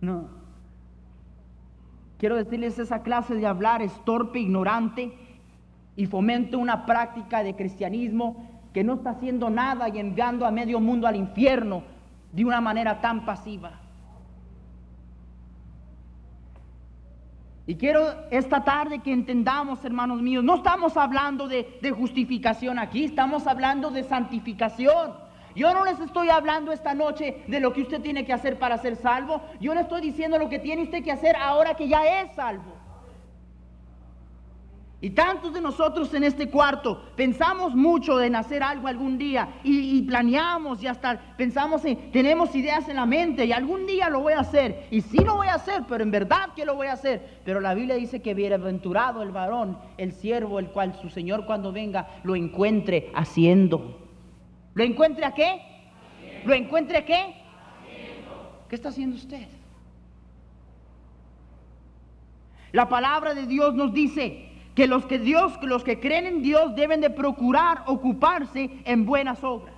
No. 0.00 0.28
Quiero 2.18 2.36
decirles, 2.36 2.78
esa 2.78 3.02
clase 3.02 3.34
de 3.34 3.46
hablar 3.46 3.82
es 3.82 3.92
torpe, 4.04 4.38
ignorante 4.38 5.12
y 5.96 6.06
fomenta 6.06 6.56
una 6.56 6.86
práctica 6.86 7.42
de 7.42 7.56
cristianismo 7.56 8.48
que 8.72 8.84
no 8.84 8.94
está 8.94 9.10
haciendo 9.10 9.50
nada 9.50 9.88
y 9.88 9.98
enviando 9.98 10.46
a 10.46 10.52
medio 10.52 10.78
mundo 10.78 11.08
al 11.08 11.16
infierno 11.16 11.93
de 12.34 12.44
una 12.44 12.60
manera 12.60 13.00
tan 13.00 13.24
pasiva. 13.24 13.80
Y 17.66 17.76
quiero 17.76 18.28
esta 18.30 18.64
tarde 18.64 18.98
que 18.98 19.12
entendamos, 19.12 19.82
hermanos 19.84 20.20
míos, 20.20 20.44
no 20.44 20.56
estamos 20.56 20.96
hablando 20.96 21.48
de, 21.48 21.78
de, 21.80 21.92
justificación 21.92 22.78
aquí, 22.78 23.04
estamos 23.04 23.46
hablando 23.46 23.90
de 23.90 24.02
santificación. 24.02 25.14
Yo 25.54 25.72
no 25.72 25.84
les 25.84 25.98
estoy 26.00 26.28
hablando 26.28 26.72
esta 26.72 26.92
noche 26.92 27.44
de 27.46 27.60
lo 27.60 27.72
que 27.72 27.82
usted 27.82 28.02
tiene 28.02 28.26
que 28.26 28.32
hacer 28.32 28.58
para 28.58 28.76
ser 28.78 28.96
salvo, 28.96 29.40
yo 29.60 29.72
le 29.72 29.82
estoy 29.82 30.02
diciendo 30.02 30.36
lo 30.36 30.48
que 30.48 30.58
tiene 30.58 30.82
usted 30.82 31.04
que 31.04 31.12
hacer 31.12 31.36
ahora 31.36 31.74
que 31.74 31.88
ya 31.88 32.20
es 32.20 32.34
salvo. 32.34 32.73
Y 35.04 35.10
tantos 35.10 35.52
de 35.52 35.60
nosotros 35.60 36.14
en 36.14 36.24
este 36.24 36.48
cuarto 36.48 37.10
pensamos 37.14 37.74
mucho 37.74 38.22
en 38.22 38.34
hacer 38.34 38.62
algo 38.62 38.88
algún 38.88 39.18
día 39.18 39.56
y, 39.62 40.00
planeamos 40.00 40.82
y 40.82 40.86
hasta 40.86 41.20
pensamos 41.36 41.84
en, 41.84 42.10
tenemos 42.10 42.54
ideas 42.54 42.88
en 42.88 42.96
la 42.96 43.04
mente 43.04 43.44
y 43.44 43.52
algún 43.52 43.86
día 43.86 44.08
lo 44.08 44.20
voy 44.20 44.32
a 44.32 44.40
hacer. 44.40 44.86
Y 44.90 45.02
sí 45.02 45.18
lo 45.18 45.34
voy 45.36 45.48
a 45.48 45.56
hacer, 45.56 45.82
pero 45.86 46.02
en 46.02 46.10
verdad 46.10 46.54
que 46.56 46.64
lo 46.64 46.74
voy 46.74 46.86
a 46.86 46.94
hacer. 46.94 47.42
Pero 47.44 47.60
la 47.60 47.74
Biblia 47.74 47.96
dice 47.96 48.22
que 48.22 48.32
bienaventurado 48.32 49.22
el 49.22 49.30
varón, 49.30 49.76
el 49.98 50.14
siervo, 50.14 50.58
el 50.58 50.68
cual 50.68 50.98
su 51.02 51.10
Señor 51.10 51.44
cuando 51.44 51.70
venga 51.70 52.08
lo 52.22 52.34
encuentre 52.34 53.12
haciendo. 53.14 54.08
¿Lo 54.72 54.84
encuentre 54.84 55.26
a 55.26 55.34
qué? 55.34 55.60
¿Lo 56.46 56.54
encuentre 56.54 56.96
a 56.96 57.04
qué? 57.04 57.34
¿Qué 58.70 58.74
está 58.74 58.88
haciendo 58.88 59.16
usted? 59.16 59.48
La 62.72 62.88
palabra 62.88 63.34
de 63.34 63.44
Dios 63.44 63.74
nos 63.74 63.92
dice 63.92 64.53
que 64.74 64.86
los 64.86 65.06
que 65.06 65.18
Dios, 65.18 65.52
los 65.62 65.84
que 65.84 66.00
creen 66.00 66.26
en 66.26 66.42
Dios 66.42 66.74
deben 66.74 67.00
de 67.00 67.10
procurar 67.10 67.84
ocuparse 67.86 68.70
en 68.84 69.06
buenas 69.06 69.42
obras. 69.44 69.74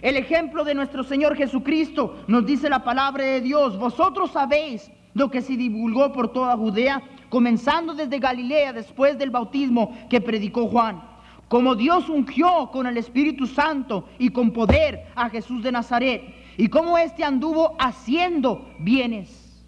El 0.00 0.16
ejemplo 0.16 0.64
de 0.64 0.74
nuestro 0.74 1.02
Señor 1.02 1.36
Jesucristo 1.36 2.24
nos 2.26 2.44
dice 2.44 2.68
la 2.68 2.84
palabra 2.84 3.24
de 3.24 3.40
Dios, 3.40 3.78
vosotros 3.78 4.32
sabéis 4.32 4.90
lo 5.14 5.30
que 5.30 5.40
se 5.40 5.56
divulgó 5.56 6.12
por 6.12 6.32
toda 6.32 6.56
Judea, 6.56 7.02
comenzando 7.30 7.94
desde 7.94 8.18
Galilea 8.18 8.72
después 8.72 9.16
del 9.16 9.30
bautismo 9.30 9.96
que 10.10 10.20
predicó 10.20 10.68
Juan, 10.68 11.02
como 11.48 11.74
Dios 11.74 12.08
ungió 12.08 12.70
con 12.70 12.86
el 12.86 12.98
Espíritu 12.98 13.46
Santo 13.46 14.06
y 14.18 14.28
con 14.30 14.52
poder 14.52 15.06
a 15.14 15.30
Jesús 15.30 15.62
de 15.62 15.72
Nazaret, 15.72 16.22
y 16.56 16.68
como 16.68 16.98
éste 16.98 17.24
anduvo 17.24 17.74
haciendo 17.78 18.68
bienes. 18.78 19.64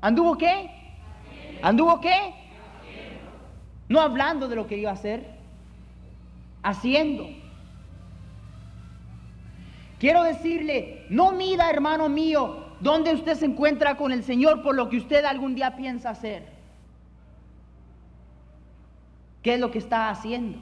¿Anduvo 0.00 0.36
qué? 0.36 0.77
¿Anduvo 1.62 2.00
qué? 2.00 2.34
No 3.88 4.00
hablando 4.00 4.48
de 4.48 4.56
lo 4.56 4.66
que 4.66 4.76
iba 4.76 4.90
a 4.90 4.94
hacer, 4.94 5.38
haciendo. 6.62 7.26
Quiero 9.98 10.22
decirle, 10.22 11.06
no 11.08 11.32
mida, 11.32 11.70
hermano 11.70 12.08
mío, 12.08 12.64
dónde 12.80 13.14
usted 13.14 13.34
se 13.34 13.46
encuentra 13.46 13.96
con 13.96 14.12
el 14.12 14.22
Señor 14.22 14.62
por 14.62 14.74
lo 14.74 14.88
que 14.88 14.98
usted 14.98 15.24
algún 15.24 15.54
día 15.54 15.76
piensa 15.76 16.10
hacer. 16.10 16.46
¿Qué 19.42 19.54
es 19.54 19.60
lo 19.60 19.70
que 19.70 19.78
está 19.78 20.10
haciendo? 20.10 20.58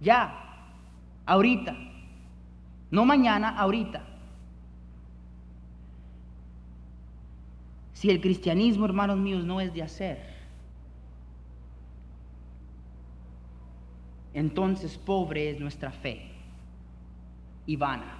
Ya, 0.00 0.34
ahorita. 1.26 1.74
No 2.90 3.04
mañana, 3.04 3.58
ahorita. 3.58 4.02
Si 7.98 8.08
el 8.08 8.20
cristianismo, 8.20 8.84
hermanos 8.84 9.18
míos, 9.18 9.44
no 9.44 9.60
es 9.60 9.74
de 9.74 9.82
hacer, 9.82 10.20
entonces 14.32 14.96
pobre 14.96 15.50
es 15.50 15.58
nuestra 15.58 15.90
fe 15.90 16.30
y 17.66 17.74
vana. 17.74 18.18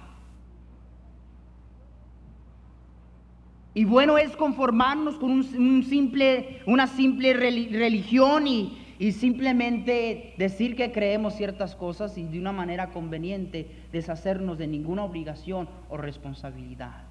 Y 3.73 3.85
bueno 3.85 4.17
es 4.17 4.35
conformarnos 4.35 5.15
con 5.15 5.31
un, 5.31 5.83
simple, 5.85 6.59
una 6.65 6.85
simple 6.85 7.31
religión 7.31 8.47
y, 8.47 8.77
y 8.99 9.13
simplemente 9.13 10.33
decir 10.37 10.75
que 10.75 10.91
creemos 10.91 11.35
ciertas 11.35 11.77
cosas 11.77 12.17
y 12.17 12.25
de 12.25 12.37
una 12.37 12.51
manera 12.51 12.91
conveniente 12.91 13.85
deshacernos 13.93 14.57
de 14.57 14.67
ninguna 14.67 15.05
obligación 15.05 15.69
o 15.87 15.95
responsabilidad. 15.95 17.08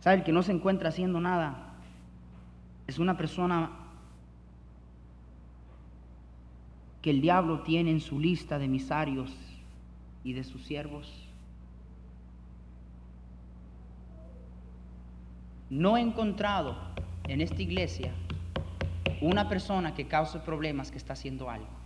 ¿Sabe? 0.00 0.16
El 0.16 0.24
que 0.24 0.32
no 0.32 0.42
se 0.42 0.52
encuentra 0.52 0.88
haciendo 0.88 1.20
nada 1.20 1.74
es 2.86 2.98
una 2.98 3.16
persona 3.16 3.70
que 7.02 7.10
el 7.10 7.20
diablo 7.20 7.60
tiene 7.62 7.90
en 7.90 8.00
su 8.00 8.18
lista 8.18 8.58
de 8.58 8.66
emisarios 8.66 9.34
y 10.24 10.32
de 10.32 10.44
sus 10.44 10.64
siervos. 10.64 11.10
No 15.70 15.96
he 15.96 16.00
encontrado 16.00 16.76
en 17.28 17.40
esta 17.40 17.62
iglesia 17.62 18.12
una 19.20 19.48
persona 19.48 19.94
que 19.94 20.08
cause 20.08 20.38
problemas 20.40 20.90
que 20.90 20.98
está 20.98 21.12
haciendo 21.12 21.48
algo. 21.48 21.79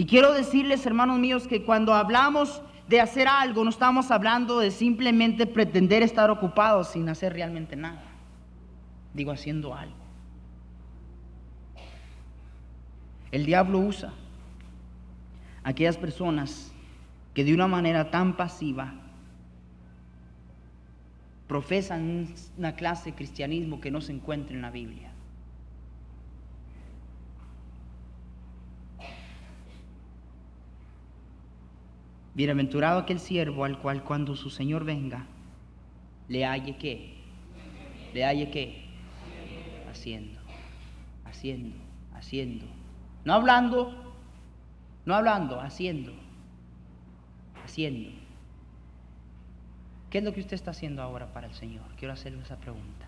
Y 0.00 0.06
quiero 0.06 0.32
decirles, 0.32 0.86
hermanos 0.86 1.18
míos, 1.18 1.46
que 1.46 1.62
cuando 1.62 1.92
hablamos 1.92 2.62
de 2.88 3.02
hacer 3.02 3.28
algo, 3.28 3.62
no 3.64 3.68
estamos 3.68 4.10
hablando 4.10 4.58
de 4.58 4.70
simplemente 4.70 5.46
pretender 5.46 6.02
estar 6.02 6.30
ocupados 6.30 6.88
sin 6.88 7.06
hacer 7.10 7.34
realmente 7.34 7.76
nada. 7.76 8.02
Digo, 9.12 9.30
haciendo 9.30 9.74
algo. 9.74 9.98
El 13.30 13.44
diablo 13.44 13.78
usa 13.80 14.14
aquellas 15.64 15.98
personas 15.98 16.72
que 17.34 17.44
de 17.44 17.52
una 17.52 17.68
manera 17.68 18.10
tan 18.10 18.38
pasiva 18.38 18.94
profesan 21.46 22.34
una 22.56 22.74
clase 22.74 23.10
de 23.10 23.16
cristianismo 23.16 23.82
que 23.82 23.90
no 23.90 24.00
se 24.00 24.12
encuentra 24.12 24.56
en 24.56 24.62
la 24.62 24.70
Biblia. 24.70 25.09
Bienaventurado 32.34 33.00
aquel 33.00 33.18
siervo 33.18 33.64
al 33.64 33.78
cual 33.78 34.04
cuando 34.04 34.36
su 34.36 34.50
Señor 34.50 34.84
venga, 34.84 35.26
le 36.28 36.44
halle 36.44 36.76
qué, 36.76 37.14
le 38.14 38.24
halle 38.24 38.50
qué, 38.50 38.84
haciendo, 39.90 40.38
haciendo, 41.24 41.76
haciendo. 42.14 42.66
No 43.24 43.34
hablando, 43.34 44.14
no 45.04 45.14
hablando, 45.14 45.60
haciendo, 45.60 46.12
haciendo. 47.64 48.10
¿Qué 50.08 50.18
es 50.18 50.24
lo 50.24 50.32
que 50.32 50.40
usted 50.40 50.54
está 50.54 50.70
haciendo 50.70 51.02
ahora 51.02 51.32
para 51.32 51.46
el 51.46 51.54
Señor? 51.54 51.84
Quiero 51.96 52.14
hacerle 52.14 52.42
esa 52.42 52.56
pregunta. 52.56 53.06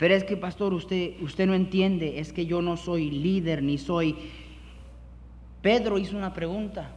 Pero 0.00 0.14
es 0.14 0.24
que, 0.24 0.38
pastor, 0.38 0.72
usted, 0.72 1.20
usted 1.20 1.46
no 1.46 1.52
entiende, 1.52 2.20
es 2.20 2.32
que 2.32 2.46
yo 2.46 2.62
no 2.62 2.78
soy 2.78 3.10
líder 3.10 3.62
ni 3.62 3.76
soy 3.76 4.16
Pedro 5.62 5.98
hizo 5.98 6.16
una 6.16 6.32
pregunta. 6.32 6.90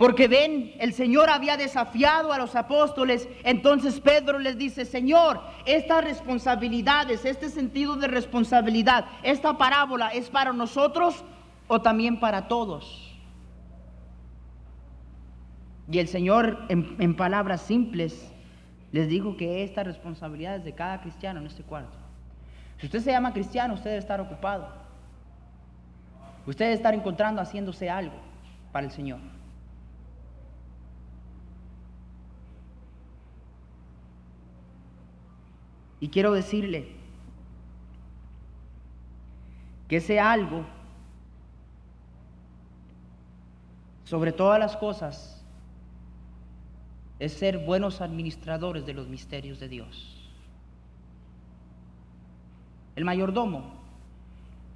Porque 0.00 0.28
ven, 0.28 0.72
el 0.78 0.94
Señor 0.94 1.28
había 1.28 1.58
desafiado 1.58 2.32
a 2.32 2.38
los 2.38 2.56
apóstoles, 2.56 3.28
entonces 3.44 4.00
Pedro 4.00 4.38
les 4.38 4.56
dice, 4.56 4.86
Señor, 4.86 5.42
estas 5.66 6.02
responsabilidades, 6.02 7.26
este 7.26 7.50
sentido 7.50 7.96
de 7.96 8.08
responsabilidad, 8.08 9.04
esta 9.22 9.58
parábola 9.58 10.08
es 10.08 10.30
para 10.30 10.54
nosotros 10.54 11.22
o 11.68 11.82
también 11.82 12.18
para 12.18 12.48
todos. 12.48 13.14
Y 15.90 15.98
el 15.98 16.08
Señor, 16.08 16.64
en, 16.68 17.14
palabras 17.14 17.60
simples, 17.60 18.32
les 18.92 19.06
dijo 19.06 19.36
que 19.36 19.64
esta 19.64 19.82
responsabilidad 19.82 20.56
es 20.56 20.64
de 20.64 20.72
cada 20.72 21.02
cristiano 21.02 21.40
en 21.40 21.46
este 21.46 21.62
cuarto. 21.62 21.98
Si 22.78 22.86
usted 22.86 23.00
se 23.00 23.10
llama 23.10 23.34
cristiano, 23.34 23.74
usted 23.74 23.90
debe 23.90 23.98
estar 23.98 24.20
ocupado. 24.20 24.68
Usted 26.50 26.64
debe 26.64 26.74
estar 26.74 26.94
encontrando 26.94 27.40
haciéndose 27.40 27.88
algo 27.88 28.16
para 28.72 28.84
el 28.84 28.90
Señor. 28.90 29.20
Y 36.00 36.08
quiero 36.08 36.32
decirle 36.32 36.96
que 39.86 39.98
ese 39.98 40.18
algo, 40.18 40.64
sobre 44.02 44.32
todas 44.32 44.58
las 44.58 44.76
cosas, 44.76 45.44
es 47.20 47.32
ser 47.32 47.58
buenos 47.64 48.00
administradores 48.00 48.84
de 48.84 48.94
los 48.94 49.06
misterios 49.06 49.60
de 49.60 49.68
Dios. 49.68 50.32
El 52.96 53.04
mayordomo 53.04 53.79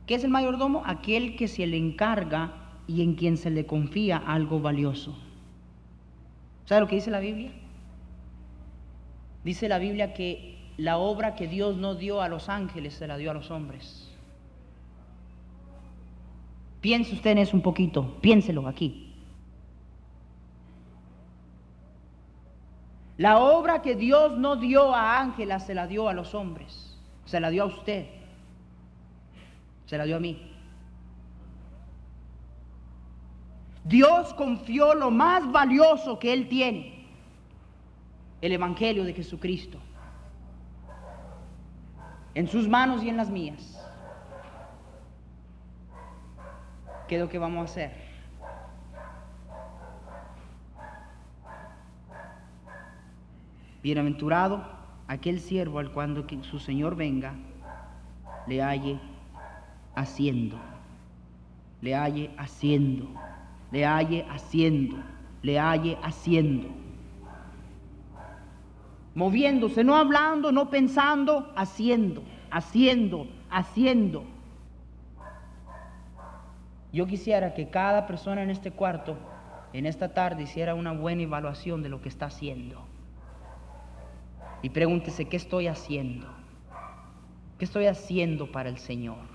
¿Qué 0.06 0.14
es 0.14 0.24
el 0.24 0.30
mayordomo? 0.30 0.82
Aquel 0.84 1.36
que 1.36 1.48
se 1.48 1.66
le 1.66 1.76
encarga 1.76 2.52
y 2.86 3.02
en 3.02 3.14
quien 3.14 3.36
se 3.36 3.50
le 3.50 3.64
confía 3.64 4.18
algo 4.18 4.60
valioso. 4.60 5.16
¿Sabe 6.66 6.82
lo 6.82 6.88
que 6.88 6.96
dice 6.96 7.10
la 7.10 7.20
Biblia? 7.20 7.52
Dice 9.44 9.68
la 9.68 9.78
Biblia 9.78 10.12
que 10.12 10.58
la 10.76 10.98
obra 10.98 11.34
que 11.34 11.46
Dios 11.46 11.76
no 11.76 11.94
dio 11.94 12.20
a 12.20 12.28
los 12.28 12.48
ángeles 12.48 12.94
se 12.94 13.06
la 13.06 13.16
dio 13.16 13.30
a 13.30 13.34
los 13.34 13.50
hombres. 13.50 14.10
Piense 16.80 17.14
usted 17.14 17.30
en 17.30 17.38
eso 17.38 17.56
un 17.56 17.62
poquito, 17.62 18.18
piénselo 18.20 18.68
aquí. 18.68 19.12
La 23.16 23.38
obra 23.38 23.80
que 23.80 23.94
Dios 23.94 24.36
no 24.36 24.56
dio 24.56 24.94
a 24.94 25.20
ángeles 25.20 25.62
se 25.62 25.74
la 25.74 25.86
dio 25.86 26.08
a 26.08 26.12
los 26.12 26.34
hombres, 26.34 26.98
se 27.24 27.40
la 27.40 27.48
dio 27.48 27.62
a 27.62 27.66
usted 27.66 28.23
se 29.86 29.98
la 29.98 30.04
dio 30.04 30.16
a 30.16 30.20
mí. 30.20 30.50
Dios 33.84 34.32
confió 34.34 34.94
lo 34.94 35.10
más 35.10 35.50
valioso 35.52 36.18
que 36.18 36.32
Él 36.32 36.48
tiene, 36.48 37.06
el 38.40 38.52
Evangelio 38.52 39.04
de 39.04 39.12
Jesucristo, 39.12 39.78
en 42.34 42.48
sus 42.48 42.66
manos 42.66 43.02
y 43.02 43.10
en 43.10 43.16
las 43.16 43.30
mías. 43.30 43.80
¿Qué 47.08 47.16
es 47.16 47.20
lo 47.20 47.28
que 47.28 47.38
vamos 47.38 47.60
a 47.60 47.64
hacer? 47.64 48.04
Bienaventurado 53.82 54.64
aquel 55.08 55.40
siervo 55.40 55.78
al 55.78 55.92
cuando 55.92 56.26
su 56.40 56.58
Señor 56.58 56.96
venga, 56.96 57.34
le 58.46 58.62
halle 58.62 58.98
haciendo, 59.94 60.56
le 61.80 61.94
halle 61.94 62.30
haciendo, 62.38 63.08
le 63.70 63.84
halle 63.84 64.26
haciendo, 64.30 64.96
le 65.42 65.58
halle 65.58 65.98
haciendo. 66.02 66.68
Moviéndose, 69.14 69.84
no 69.84 69.94
hablando, 69.94 70.50
no 70.50 70.70
pensando, 70.70 71.52
haciendo, 71.54 72.22
haciendo, 72.50 73.28
haciendo. 73.50 74.24
Yo 76.92 77.06
quisiera 77.06 77.54
que 77.54 77.68
cada 77.68 78.06
persona 78.06 78.42
en 78.42 78.50
este 78.50 78.70
cuarto, 78.70 79.16
en 79.72 79.86
esta 79.86 80.14
tarde, 80.14 80.44
hiciera 80.44 80.74
una 80.74 80.92
buena 80.92 81.22
evaluación 81.22 81.82
de 81.82 81.88
lo 81.88 82.00
que 82.00 82.08
está 82.08 82.26
haciendo. 82.26 82.80
Y 84.62 84.70
pregúntese, 84.70 85.28
¿qué 85.28 85.36
estoy 85.36 85.66
haciendo? 85.66 86.26
¿Qué 87.58 87.64
estoy 87.64 87.86
haciendo 87.86 88.50
para 88.50 88.68
el 88.68 88.78
Señor? 88.78 89.33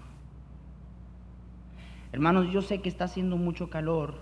Hermanos, 2.11 2.51
yo 2.51 2.61
sé 2.61 2.81
que 2.81 2.89
está 2.89 3.05
haciendo 3.05 3.37
mucho 3.37 3.69
calor, 3.69 4.19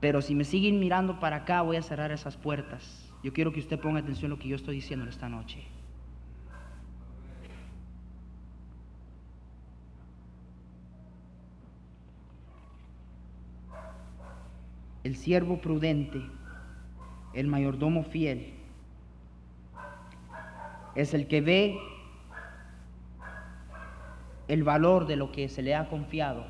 pero 0.00 0.20
si 0.20 0.34
me 0.34 0.44
siguen 0.44 0.78
mirando 0.78 1.20
para 1.20 1.36
acá 1.36 1.62
voy 1.62 1.76
a 1.76 1.82
cerrar 1.82 2.12
esas 2.12 2.36
puertas. 2.36 3.08
Yo 3.22 3.32
quiero 3.32 3.52
que 3.52 3.60
usted 3.60 3.78
ponga 3.78 4.00
atención 4.00 4.30
a 4.30 4.34
lo 4.34 4.38
que 4.40 4.48
yo 4.48 4.56
estoy 4.56 4.74
diciendo 4.76 5.08
esta 5.08 5.28
noche. 5.28 5.62
El 15.04 15.16
siervo 15.16 15.60
prudente, 15.60 16.20
el 17.32 17.46
mayordomo 17.46 18.04
fiel, 18.04 18.54
es 20.94 21.14
el 21.14 21.26
que 21.26 21.40
ve 21.40 21.78
el 24.52 24.64
valor 24.64 25.06
de 25.06 25.16
lo 25.16 25.32
que 25.32 25.48
se 25.48 25.62
le 25.62 25.74
ha 25.74 25.88
confiado 25.88 26.44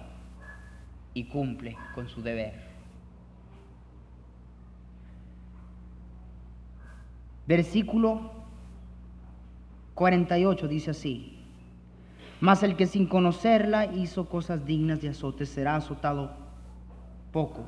y 1.15 1.23
cumple 1.27 1.77
con 1.95 2.09
su 2.09 2.21
deber. 2.21 2.53
Versículo 7.47 8.33
48 9.95 10.67
dice 10.67 10.91
así, 10.91 11.38
mas 12.41 12.65
el 12.65 12.75
que 12.75 12.87
sin 12.87 13.07
conocerla 13.07 13.87
hizo 13.87 14.29
cosas 14.29 14.67
dignas 14.67 15.01
de 15.01 15.11
azote 15.11 15.47
será 15.47 15.77
azotado 15.77 16.33
poco, 17.31 17.67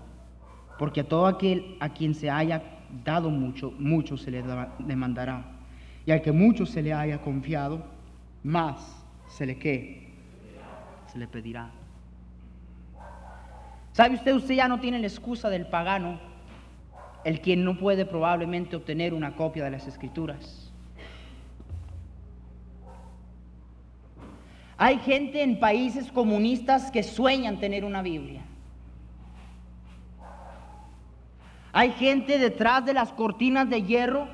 porque 0.81 1.03
a 1.03 1.09
todo 1.09 1.29
aquel 1.29 1.77
a 1.79 1.91
quien 1.91 2.13
se 2.13 2.29
haya 2.29 2.61
dado 3.05 3.31
mucho, 3.31 3.71
mucho 3.79 4.17
se 4.17 4.33
le 4.33 4.43
demandará, 4.81 5.45
y 6.05 6.11
al 6.11 6.23
que 6.23 6.33
mucho 6.33 6.67
se 6.67 6.83
le 6.83 6.93
haya 6.93 7.23
confiado, 7.23 7.85
más 8.43 9.01
se 9.29 9.47
le 9.47 9.61
que 9.61 10.04
le 11.15 11.27
pedirá. 11.27 11.71
¿Sabe 13.93 14.17
usted? 14.17 14.35
Usted 14.35 14.55
ya 14.55 14.69
no 14.69 14.81
tiene 14.81 14.99
la 14.99 15.07
excusa 15.07 15.49
del 15.49 15.67
pagano, 15.67 16.19
el 17.25 17.41
quien 17.41 17.65
no 17.65 17.79
puede 17.79 18.05
probablemente 18.05 18.77
obtener 18.77 19.15
una 19.15 19.37
copia 19.37 19.65
de 19.65 19.71
las 19.71 19.87
escrituras. 19.87 20.73
Hay 24.77 24.99
gente 24.99 25.43
en 25.43 25.61
países 25.61 26.11
comunistas 26.11 26.91
que 26.91 27.05
sueñan 27.05 27.61
tener 27.61 27.85
una 27.85 28.03
Biblia. 28.03 28.43
Hay 31.73 31.93
gente 31.93 32.39
detrás 32.39 32.85
de 32.85 32.95
las 32.95 33.13
cortinas 33.13 33.71
de 33.71 33.83
hierro 33.83 34.29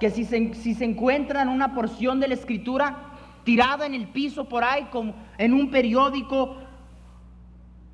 que 0.00 0.10
si 0.10 0.24
se, 0.24 0.54
si 0.54 0.74
se 0.74 0.84
encuentran 0.84 1.48
una 1.48 1.74
porción 1.74 2.20
de 2.20 2.28
la 2.28 2.34
escritura, 2.34 3.07
tirada 3.48 3.86
en 3.86 3.94
el 3.94 4.08
piso 4.08 4.46
por 4.46 4.62
ahí, 4.62 4.88
como 4.92 5.14
en 5.38 5.54
un 5.54 5.70
periódico 5.70 6.58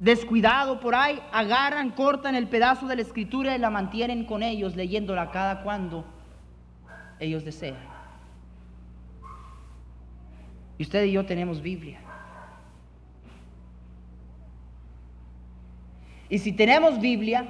descuidado 0.01 0.81
por 0.81 0.97
ahí, 0.97 1.23
agarran, 1.31 1.91
cortan 1.91 2.35
el 2.35 2.49
pedazo 2.49 2.89
de 2.89 2.97
la 2.97 3.03
escritura 3.03 3.55
y 3.55 3.61
la 3.61 3.71
mantienen 3.71 4.25
con 4.25 4.43
ellos, 4.43 4.75
leyéndola 4.75 5.31
cada 5.31 5.63
cuando 5.63 6.05
ellos 7.21 7.45
desean. 7.45 7.79
Y 10.77 10.83
usted 10.83 11.05
y 11.05 11.13
yo 11.13 11.25
tenemos 11.25 11.63
Biblia. 11.63 12.01
Y 16.29 16.41
si 16.41 16.51
tenemos 16.51 17.01
Biblia, 17.01 17.47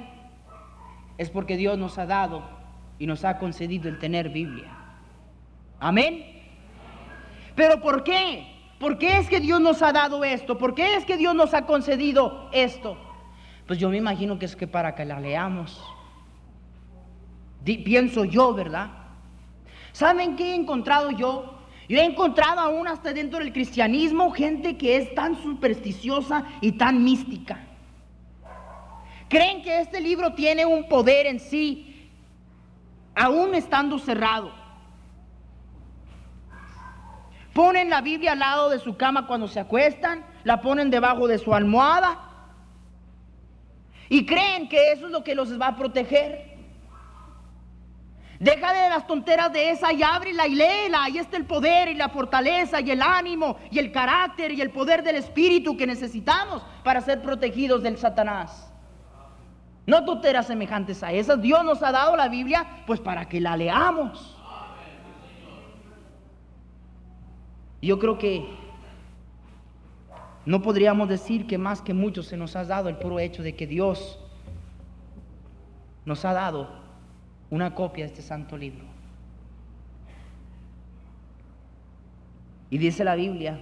es 1.17 1.31
porque 1.31 1.57
Dios 1.57 1.75
nos 1.79 1.97
ha 1.97 2.05
dado 2.05 2.43
y 2.99 3.07
nos 3.07 3.25
ha 3.25 3.39
concedido 3.39 3.89
el 3.89 3.97
tener 3.97 4.29
Biblia. 4.29 4.77
Amén. 5.79 6.35
Pero 7.55 7.81
¿por 7.81 8.03
qué? 8.03 8.47
¿Por 8.79 8.97
qué 8.97 9.17
es 9.17 9.29
que 9.29 9.39
Dios 9.39 9.61
nos 9.61 9.81
ha 9.81 9.93
dado 9.93 10.23
esto? 10.23 10.57
¿Por 10.57 10.75
qué 10.75 10.95
es 10.95 11.05
que 11.05 11.17
Dios 11.17 11.33
nos 11.33 11.53
ha 11.53 11.65
concedido 11.65 12.49
esto? 12.51 12.97
Pues 13.65 13.79
yo 13.79 13.89
me 13.89 13.97
imagino 13.97 14.37
que 14.37 14.45
es 14.45 14.55
que 14.55 14.67
para 14.67 14.93
que 14.95 15.05
la 15.05 15.19
leamos. 15.19 15.81
pienso 17.63 18.25
yo, 18.25 18.53
¿verdad? 18.53 18.89
¿Saben 19.91 20.35
qué 20.35 20.51
he 20.51 20.55
encontrado 20.55 21.11
yo? 21.11 21.55
Yo 21.87 21.99
he 21.99 22.03
encontrado 22.03 22.59
aún 22.59 22.87
hasta 22.87 23.13
dentro 23.13 23.39
del 23.39 23.53
cristianismo 23.53 24.31
gente 24.31 24.75
que 24.77 24.97
es 24.97 25.13
tan 25.15 25.41
supersticiosa 25.41 26.43
y 26.59 26.73
tan 26.73 27.03
mística. 27.03 27.59
Creen 29.29 29.61
que 29.63 29.79
este 29.79 30.01
libro 30.01 30.33
tiene 30.33 30.65
un 30.65 30.87
poder 30.87 31.27
en 31.27 31.39
sí, 31.39 32.09
aún 33.15 33.55
estando 33.55 33.97
cerrado. 33.99 34.64
Ponen 37.55 37.89
la 37.89 38.01
Biblia 38.01 38.33
al 38.33 38.39
lado 38.39 38.69
de 38.69 38.79
su 38.79 38.97
cama 38.97 39.27
cuando 39.27 39.47
se 39.47 39.61
acuestan, 39.61 40.25
la 40.43 40.59
ponen 40.59 40.89
debajo 40.89 41.25
de 41.25 41.37
su 41.37 41.55
almohada 41.55 42.19
y 44.09 44.25
creen 44.25 44.67
que 44.67 44.91
eso 44.91 45.05
es 45.05 45.11
lo 45.13 45.23
que 45.23 45.35
los 45.35 45.57
va 45.57 45.67
a 45.67 45.77
proteger. 45.77 46.53
Deja 48.41 48.73
de 48.73 48.89
las 48.89 49.07
tonteras 49.07 49.53
de 49.53 49.69
esa 49.69 49.93
y 49.93 50.03
ábrela 50.03 50.45
y 50.47 50.55
léela. 50.55 51.05
Ahí 51.05 51.17
está 51.17 51.37
el 51.37 51.45
poder 51.45 51.87
y 51.87 51.93
la 51.93 52.09
fortaleza 52.09 52.81
y 52.81 52.91
el 52.91 53.01
ánimo 53.01 53.55
y 53.71 53.79
el 53.79 53.93
carácter 53.93 54.51
y 54.51 54.59
el 54.59 54.71
poder 54.71 55.01
del 55.01 55.15
Espíritu 55.15 55.77
que 55.77 55.87
necesitamos 55.87 56.61
para 56.83 56.99
ser 56.99 57.21
protegidos 57.21 57.81
del 57.81 57.97
Satanás. 57.97 58.69
No 59.85 60.03
tonteras 60.03 60.47
semejantes 60.47 61.01
a 61.03 61.13
esas. 61.13 61.41
Dios 61.41 61.63
nos 61.63 61.81
ha 61.83 61.93
dado 61.93 62.17
la 62.17 62.27
Biblia 62.27 62.83
pues 62.85 62.99
para 62.99 63.29
que 63.29 63.39
la 63.39 63.55
leamos. 63.55 64.34
Yo 67.85 67.99
creo 67.99 68.17
que 68.17 68.43
no 70.45 70.61
podríamos 70.63 71.07
decir 71.07 71.45
que 71.45 71.59
más 71.59 71.81
que 71.81 71.93
mucho 71.93 72.23
se 72.23 72.35
nos 72.35 72.55
ha 72.55 72.65
dado 72.65 72.89
el 72.89 72.97
puro 72.97 73.19
hecho 73.19 73.43
de 73.43 73.55
que 73.55 73.67
Dios 73.67 74.19
nos 76.03 76.25
ha 76.25 76.33
dado 76.33 76.69
una 77.51 77.75
copia 77.75 78.05
de 78.05 78.11
este 78.11 78.23
santo 78.23 78.57
libro. 78.57 78.85
Y 82.71 82.79
dice 82.79 83.03
la 83.03 83.15
Biblia 83.15 83.61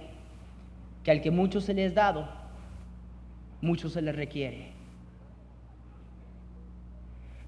que 1.02 1.10
al 1.10 1.20
que 1.20 1.30
mucho 1.30 1.60
se 1.60 1.74
le 1.74 1.84
es 1.84 1.94
dado, 1.94 2.26
mucho 3.60 3.90
se 3.90 4.00
le 4.00 4.12
requiere. 4.12 4.72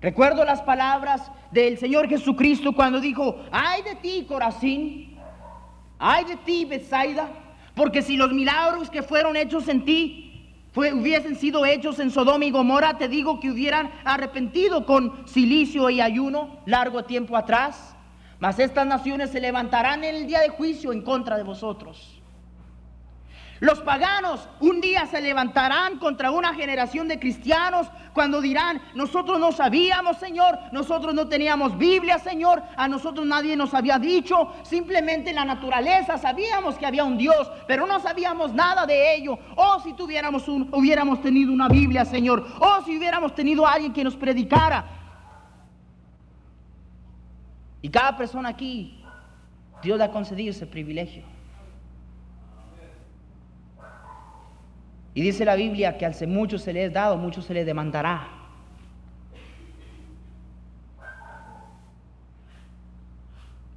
Recuerdo 0.03 0.45
las 0.45 0.61
palabras 0.61 1.33
del 1.51 1.79
Señor 1.79 2.07
Jesucristo 2.07 2.75
cuando 2.75 3.01
dijo, 3.01 3.43
ay 3.51 3.83
de 3.83 3.95
ti, 3.97 4.27
Corazín, 4.29 5.06
Ay 5.99 6.25
de 6.25 6.37
ti, 6.37 6.65
Bethsaida, 6.65 7.29
porque 7.75 8.03
si 8.03 8.17
los 8.17 8.33
milagros 8.33 8.91
que 8.91 9.03
fueron 9.03 9.37
hechos 9.37 9.69
en 9.69 9.85
ti 9.85 10.23
hubiesen 10.75 11.37
sido 11.37 11.65
hechos 11.65 11.99
en 12.01 12.11
Sodoma 12.11 12.45
y 12.45 12.51
Gomorra, 12.51 12.99
te 12.99 13.09
digo 13.09 13.41
que 13.41 13.51
hubieran 13.51 13.91
arrepentido 14.05 14.85
con 14.85 15.27
silicio 15.27 15.89
y 15.89 16.01
ayuno 16.01 16.59
largo 16.67 17.05
tiempo 17.05 17.37
atrás. 17.37 17.95
Mas 18.39 18.59
estas 18.59 18.87
naciones 18.87 19.31
se 19.31 19.41
levantarán 19.41 20.05
en 20.05 20.15
el 20.15 20.27
día 20.27 20.41
de 20.41 20.51
juicio 20.51 20.93
en 20.93 21.01
contra 21.01 21.39
de 21.39 21.43
vosotros. 21.43 22.16
Los 23.61 23.81
paganos 23.81 24.49
un 24.61 24.81
día 24.81 25.07
se 25.07 25.21
levantarán 25.21 25.99
contra 25.99 26.31
una 26.31 26.53
generación 26.55 27.09
de 27.09 27.19
cristianos 27.19 27.89
cuando 28.13 28.41
dirán, 28.41 28.83
nosotros 28.95 29.39
no 29.41 29.53
sabíamos, 29.53 30.19
Señor, 30.19 30.59
nosotros 30.73 31.15
no 31.15 31.29
teníamos 31.29 31.77
Biblia, 31.79 32.19
Señor, 32.19 32.63
a 32.77 32.89
nosotros 32.89 33.27
nadie 33.27 33.57
nos 33.57 33.73
había 33.73 33.99
dicho, 33.99 34.53
simplemente 34.63 35.33
la 35.33 35.45
naturaleza 35.45 36.19
sabíamos 36.19 36.77
que 36.77 36.87
había 36.87 37.05
un 37.05 37.17
Dios, 37.17 37.51
pero 37.67 37.87
no 37.87 38.01
sabíamos 38.01 38.53
nada 38.53 38.87
de 38.87 39.17
ello. 39.17 39.39
O 39.57 39.81
si 39.81 39.95
tuviéramos 39.95 40.49
un, 40.49 40.69
hubiéramos 40.73 41.21
tenido 41.21 41.53
una 41.53 41.69
Biblia, 41.69 42.05
Señor, 42.05 42.47
o 42.59 42.83
si 42.85 42.97
hubiéramos 42.97 43.35
tenido 43.35 43.67
alguien 43.67 43.93
que 43.93 44.05
nos 44.05 44.17
predicara. 44.17 44.85
Y 47.81 47.89
cada 47.89 48.17
persona 48.17 48.51
aquí, 48.51 49.03
Dios 49.83 49.99
le 49.99 50.05
ha 50.05 50.11
concedido 50.11 50.51
ese 50.51 50.67
privilegio. 50.67 51.36
Y 55.17 55.23
dice 55.23 55.47
la 55.47 55.57
Biblia 55.57 55.97
que 55.97 56.05
al 56.05 56.13
ser 56.13 56.29
mucho 56.29 56.59
se 56.59 56.75
le 56.75 56.85
es 56.85 56.93
dado, 56.93 57.17
mucho 57.17 57.41
se 57.41 57.55
le 57.55 57.65
demandará. 57.65 58.29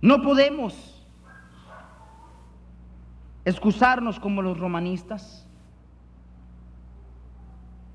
No 0.02 0.21
podemos 0.21 1.02
excusarnos 3.45 4.19
como 4.19 4.41
los 4.41 4.60
romanistas. 4.60 5.47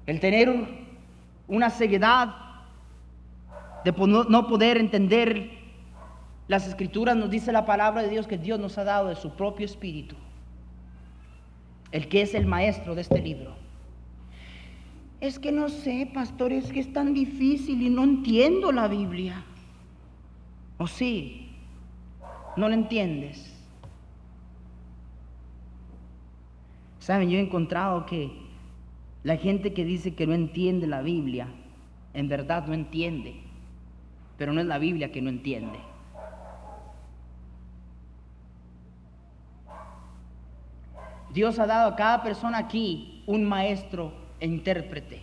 El 0.06 0.20
tener 0.20 0.50
una 1.46 1.68
ceguedad 1.68 2.34
de 3.84 3.92
no 3.92 4.46
poder 4.46 4.78
entender 4.78 5.50
las 6.48 6.66
escrituras, 6.66 7.14
nos 7.14 7.28
dice 7.28 7.52
la 7.52 7.66
palabra 7.66 8.04
de 8.04 8.08
Dios 8.08 8.26
que 8.26 8.38
Dios 8.38 8.58
nos 8.58 8.78
ha 8.78 8.84
dado 8.84 9.08
de 9.08 9.16
su 9.16 9.36
propio 9.36 9.66
espíritu 9.66 10.16
el 11.94 12.08
que 12.08 12.22
es 12.22 12.34
el 12.34 12.44
maestro 12.44 12.96
de 12.96 13.02
este 13.02 13.22
libro. 13.22 13.54
Es 15.20 15.38
que 15.38 15.52
no 15.52 15.68
sé, 15.68 16.10
pastor, 16.12 16.52
es 16.52 16.72
que 16.72 16.80
es 16.80 16.92
tan 16.92 17.14
difícil 17.14 17.80
y 17.80 17.88
no 17.88 18.02
entiendo 18.02 18.72
la 18.72 18.88
Biblia. 18.88 19.44
¿O 20.76 20.88
sí? 20.88 21.50
¿No 22.56 22.68
lo 22.68 22.74
entiendes? 22.74 23.56
Saben, 26.98 27.30
yo 27.30 27.38
he 27.38 27.42
encontrado 27.42 28.06
que 28.06 28.28
la 29.22 29.36
gente 29.36 29.72
que 29.72 29.84
dice 29.84 30.16
que 30.16 30.26
no 30.26 30.34
entiende 30.34 30.88
la 30.88 31.00
Biblia, 31.00 31.46
en 32.12 32.26
verdad 32.28 32.66
no 32.66 32.74
entiende, 32.74 33.36
pero 34.36 34.52
no 34.52 34.60
es 34.60 34.66
la 34.66 34.78
Biblia 34.78 35.12
que 35.12 35.22
no 35.22 35.30
entiende. 35.30 35.78
Dios 41.34 41.58
ha 41.58 41.66
dado 41.66 41.90
a 41.90 41.96
cada 41.96 42.22
persona 42.22 42.58
aquí 42.58 43.24
un 43.26 43.44
maestro 43.44 44.12
e 44.38 44.46
intérprete. 44.46 45.20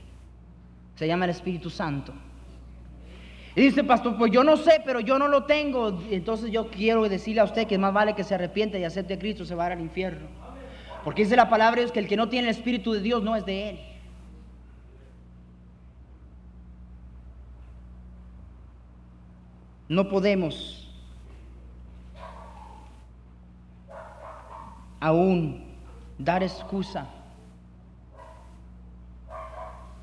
Se 0.95 1.08
llama 1.08 1.24
el 1.24 1.32
Espíritu 1.32 1.69
Santo. 1.69 2.13
Y 3.56 3.62
dice, 3.62 3.86
pastor, 3.86 4.17
pues 4.17 4.30
yo 4.30 4.43
no 4.43 4.58
sé, 4.58 4.82
pero 4.86 5.00
yo 5.00 5.17
no 5.17 5.30
lo 5.30 5.45
tengo. 5.45 6.02
Entonces 6.12 6.52
yo 6.52 6.69
quiero 6.69 7.08
decirle 7.08 7.39
a 7.39 7.45
usted 7.45 7.65
que 7.65 7.78
más 7.78 7.93
vale 7.93 8.13
que 8.13 8.26
se 8.26 8.36
arrepienta 8.36 8.78
y 8.78 8.84
acepte 8.84 9.13
a 9.13 9.19
Cristo, 9.19 9.45
se 9.45 9.56
va 9.56 9.67
al 9.67 9.80
infierno. 9.80 10.28
Porque 11.06 11.24
dice 11.24 11.38
la 11.38 11.50
palabra 11.50 11.78
de 11.78 11.84
Dios 11.84 11.93
que 11.93 12.00
el 12.00 12.10
que 12.10 12.17
no 12.17 12.28
tiene 12.28 12.50
el 12.50 12.56
Espíritu 12.56 12.91
de 12.91 13.00
Dios 13.00 13.24
no 13.24 13.38
es 13.38 13.45
de 13.45 13.69
Él. 13.69 13.80
No 19.88 20.10
podemos 20.10 20.93
aún 25.00 25.70
dar 26.23 26.43
excusa 26.43 27.10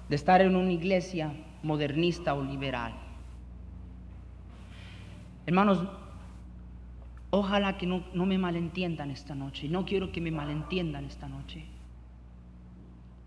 de 0.08 0.16
estar 0.16 0.40
en 0.40 0.56
una 0.56 0.72
iglesia 0.72 1.32
modernista 1.62 2.34
o 2.34 2.42
liberal. 2.42 2.94
Hermanos, 5.46 5.86
ojalá 7.30 7.76
que 7.78 7.86
no, 7.86 8.04
no, 8.14 8.26
me 8.26 8.38
malentiendan 8.38 9.10
esta 9.10 9.34
noche. 9.34 9.68
No 9.68 9.84
quiero 9.84 10.12
que 10.12 10.20
me 10.20 10.30
malentiendan 10.30 11.04
esta 11.04 11.28
noche. 11.28 11.64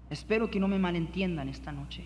Espero 0.10 0.50
que 0.50 0.60
no 0.60 0.68
me 0.68 0.80
malentiendan 0.80 1.50
esta 1.50 1.72
noche. 1.72 2.04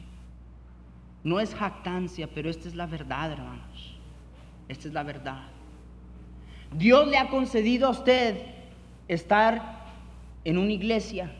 No 1.23 1.39
es 1.39 1.55
jactancia, 1.55 2.29
pero 2.33 2.49
esta 2.49 2.67
es 2.67 2.75
la 2.75 2.85
verdad, 2.85 3.31
hermanos. 3.31 3.97
Esta 4.67 4.87
es 4.87 4.93
la 4.93 5.03
verdad. 5.03 5.43
Dios 6.73 7.07
le 7.07 7.17
ha 7.17 7.29
concedido 7.29 7.87
a 7.87 7.91
usted 7.91 8.41
estar 9.07 9.84
en 10.45 10.57
una 10.57 10.71
iglesia 10.71 11.31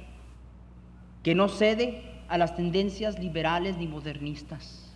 que 1.23 1.33
no 1.35 1.47
cede 1.47 2.03
a 2.27 2.37
las 2.37 2.55
tendencias 2.55 3.17
liberales 3.19 3.77
ni 3.77 3.87
modernistas. 3.87 4.93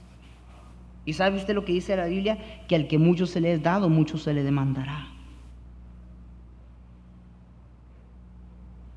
¿Y 1.06 1.14
sabe 1.14 1.38
usted 1.38 1.56
lo 1.56 1.64
que 1.64 1.74
dice 1.74 1.96
la 1.96 2.06
Biblia? 2.06 2.38
Que 2.68 2.76
al 2.76 2.88
que 2.88 2.98
mucho 2.98 3.26
se 3.26 3.40
le 3.40 3.54
es 3.54 3.64
dado, 3.64 3.88
mucho 3.88 4.18
se 4.18 4.34
le 4.34 4.44
demandará. 4.44 5.08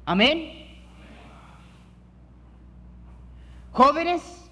Amén. 0.05 0.51
Jóvenes, 3.73 4.51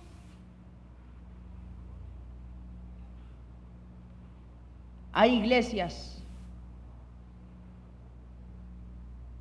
hay 5.12 5.34
iglesias, 5.34 6.22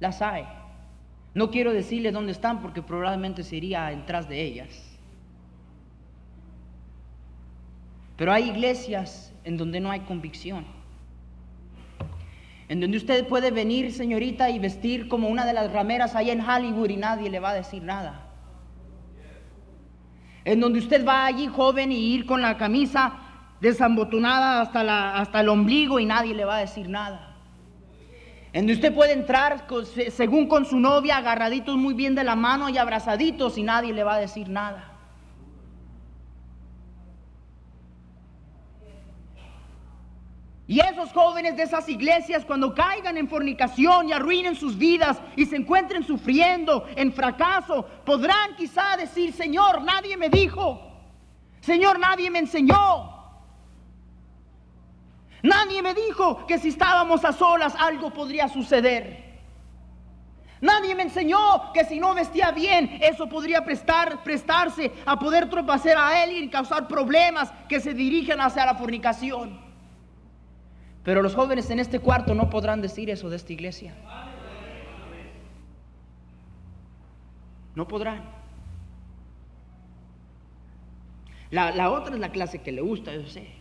las 0.02 0.22
hay. 0.22 0.59
No 1.34 1.52
quiero 1.52 1.74
decirles 1.74 2.14
dónde 2.14 2.32
están 2.32 2.62
porque 2.62 2.82
probablemente 2.82 3.44
se 3.44 3.56
iría 3.56 3.86
detrás 3.88 4.28
de 4.28 4.42
ellas. 4.42 4.98
Pero 8.18 8.34
hay 8.34 8.50
iglesias 8.50 9.34
en 9.44 9.58
donde 9.58 9.80
no 9.80 9.92
hay 9.92 10.02
convicción. 10.02 10.66
En 12.68 12.82
donde 12.82 12.98
usted 12.98 13.28
puede 13.28 13.50
venir, 13.50 13.92
señorita, 13.94 14.50
y 14.50 14.60
vestir 14.60 15.08
como 15.08 15.30
una 15.30 15.46
de 15.46 15.54
las 15.54 15.72
rameras 15.72 16.16
allá 16.16 16.34
en 16.34 16.42
Hollywood 16.42 16.90
y 16.90 16.98
nadie 16.98 17.30
le 17.30 17.40
va 17.40 17.52
a 17.52 17.54
decir 17.54 17.82
nada. 17.82 18.28
En 20.46 20.60
donde 20.60 20.80
usted 20.80 21.06
va 21.06 21.26
allí 21.26 21.48
joven 21.48 21.92
y 21.92 22.14
ir 22.14 22.26
con 22.26 22.42
la 22.42 22.58
camisa 22.58 23.14
desambotonada 23.62 24.62
hasta, 24.62 24.84
la, 24.84 25.16
hasta 25.16 25.42
el 25.42 25.50
ombligo 25.50 26.00
y 26.00 26.06
nadie 26.06 26.34
le 26.34 26.46
va 26.46 26.58
a 26.58 26.60
decir 26.60 26.90
nada. 26.90 27.29
En 28.52 28.62
donde 28.62 28.74
usted 28.74 28.94
puede 28.94 29.14
entrar 29.14 29.68
según 30.12 30.48
con 30.48 30.66
su 30.66 30.80
novia 30.80 31.18
agarraditos 31.18 31.78
muy 31.78 31.94
bien 31.94 32.16
de 32.16 32.24
la 32.24 32.36
mano 32.36 32.68
y 32.70 32.78
abrazaditos 32.78 33.58
y 33.58 33.64
nadie 33.64 33.94
le 33.94 34.04
va 34.04 34.16
a 34.16 34.20
decir 34.20 34.50
nada. 34.50 34.90
Y 40.66 40.80
esos 40.82 41.12
jóvenes 41.12 41.58
de 41.58 41.64
esas 41.64 41.90
iglesias 41.90 42.46
cuando 42.46 42.76
caigan 42.76 43.18
en 43.18 43.28
fornicación 43.28 44.10
y 44.10 44.14
arruinen 44.14 44.56
sus 44.56 44.78
vidas 44.78 45.20
y 45.36 45.46
se 45.46 45.56
encuentren 45.56 46.04
sufriendo 46.04 46.88
en 46.96 47.12
fracaso, 47.12 47.88
podrán 48.06 48.56
quizá 48.56 48.96
decir, 48.96 49.34
Señor, 49.34 49.82
nadie 49.82 50.16
me 50.16 50.30
dijo, 50.30 50.80
Señor, 51.62 51.98
nadie 52.00 52.30
me 52.30 52.38
enseñó. 52.40 53.19
Nadie 55.44 55.82
me 55.82 55.94
dijo 55.94 56.46
que 56.46 56.58
si 56.58 56.70
estábamos 56.70 57.24
a 57.24 57.32
solas 57.32 57.76
algo 57.76 58.12
podría 58.12 58.48
suceder. 58.48 59.30
Nadie 60.62 60.94
me 60.94 61.04
enseñó 61.04 61.72
que 61.74 61.86
si 61.86 62.00
no 62.00 62.14
vestía 62.14 62.52
bien, 62.52 63.00
eso 63.02 63.30
podría 63.30 63.64
prestar, 63.64 64.24
prestarse 64.24 64.92
a 65.06 65.18
poder 65.18 65.50
tropezar 65.50 65.98
a 65.98 66.24
él 66.24 66.44
y 66.44 66.50
causar 66.50 66.88
problemas 66.88 67.52
que 67.70 67.80
se 67.80 67.94
dirigen 67.94 68.42
hacia 68.42 68.66
la 68.66 68.76
fornicación. 68.76 69.60
Pero 71.04 71.22
los 71.22 71.34
jóvenes 71.34 71.70
en 71.70 71.80
este 71.80 72.00
cuarto 72.00 72.36
no 72.36 72.50
podrán 72.50 72.82
decir 72.82 73.10
eso 73.10 73.30
de 73.30 73.38
esta 73.38 73.54
iglesia. 73.54 73.96
No 77.76 77.88
podrán. 77.88 78.40
La, 81.52 81.90
otra 81.90 82.14
es 82.14 82.20
la 82.20 82.32
clase 82.32 82.62
que 82.62 82.72
le 82.72 82.82
gusta, 82.82 83.14
yo 83.14 83.26
sé. 83.28 83.59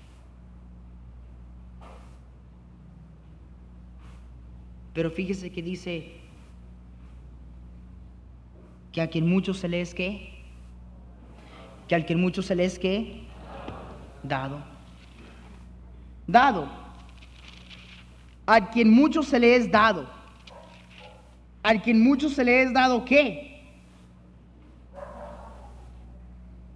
Pero 4.99 5.13
fíjese 5.13 5.53
que 5.53 5.63
dice 5.63 6.11
que 8.91 9.01
a 9.01 9.07
quien 9.07 9.29
mucho 9.29 9.55
se 9.55 9.69
le 9.69 9.81
es 9.81 9.95
que, 9.95 10.29
que 11.87 11.95
al 11.95 12.05
quien 12.05 12.21
mucho 12.21 12.43
se 12.43 12.57
le 12.57 12.65
es 12.65 12.81
que, 12.81 13.23
dado. 14.25 14.61
Dado 16.27 16.69
a 18.45 18.71
quien 18.71 18.91
mucho 18.91 19.23
se 19.23 19.39
le 19.39 19.55
es 19.55 19.71
dado. 19.71 20.05
Al 21.63 21.81
quien 21.81 22.03
mucho 22.03 22.29
se 22.29 22.43
le 22.43 22.63
es 22.63 22.73
dado 22.73 23.05
qué? 23.05 23.63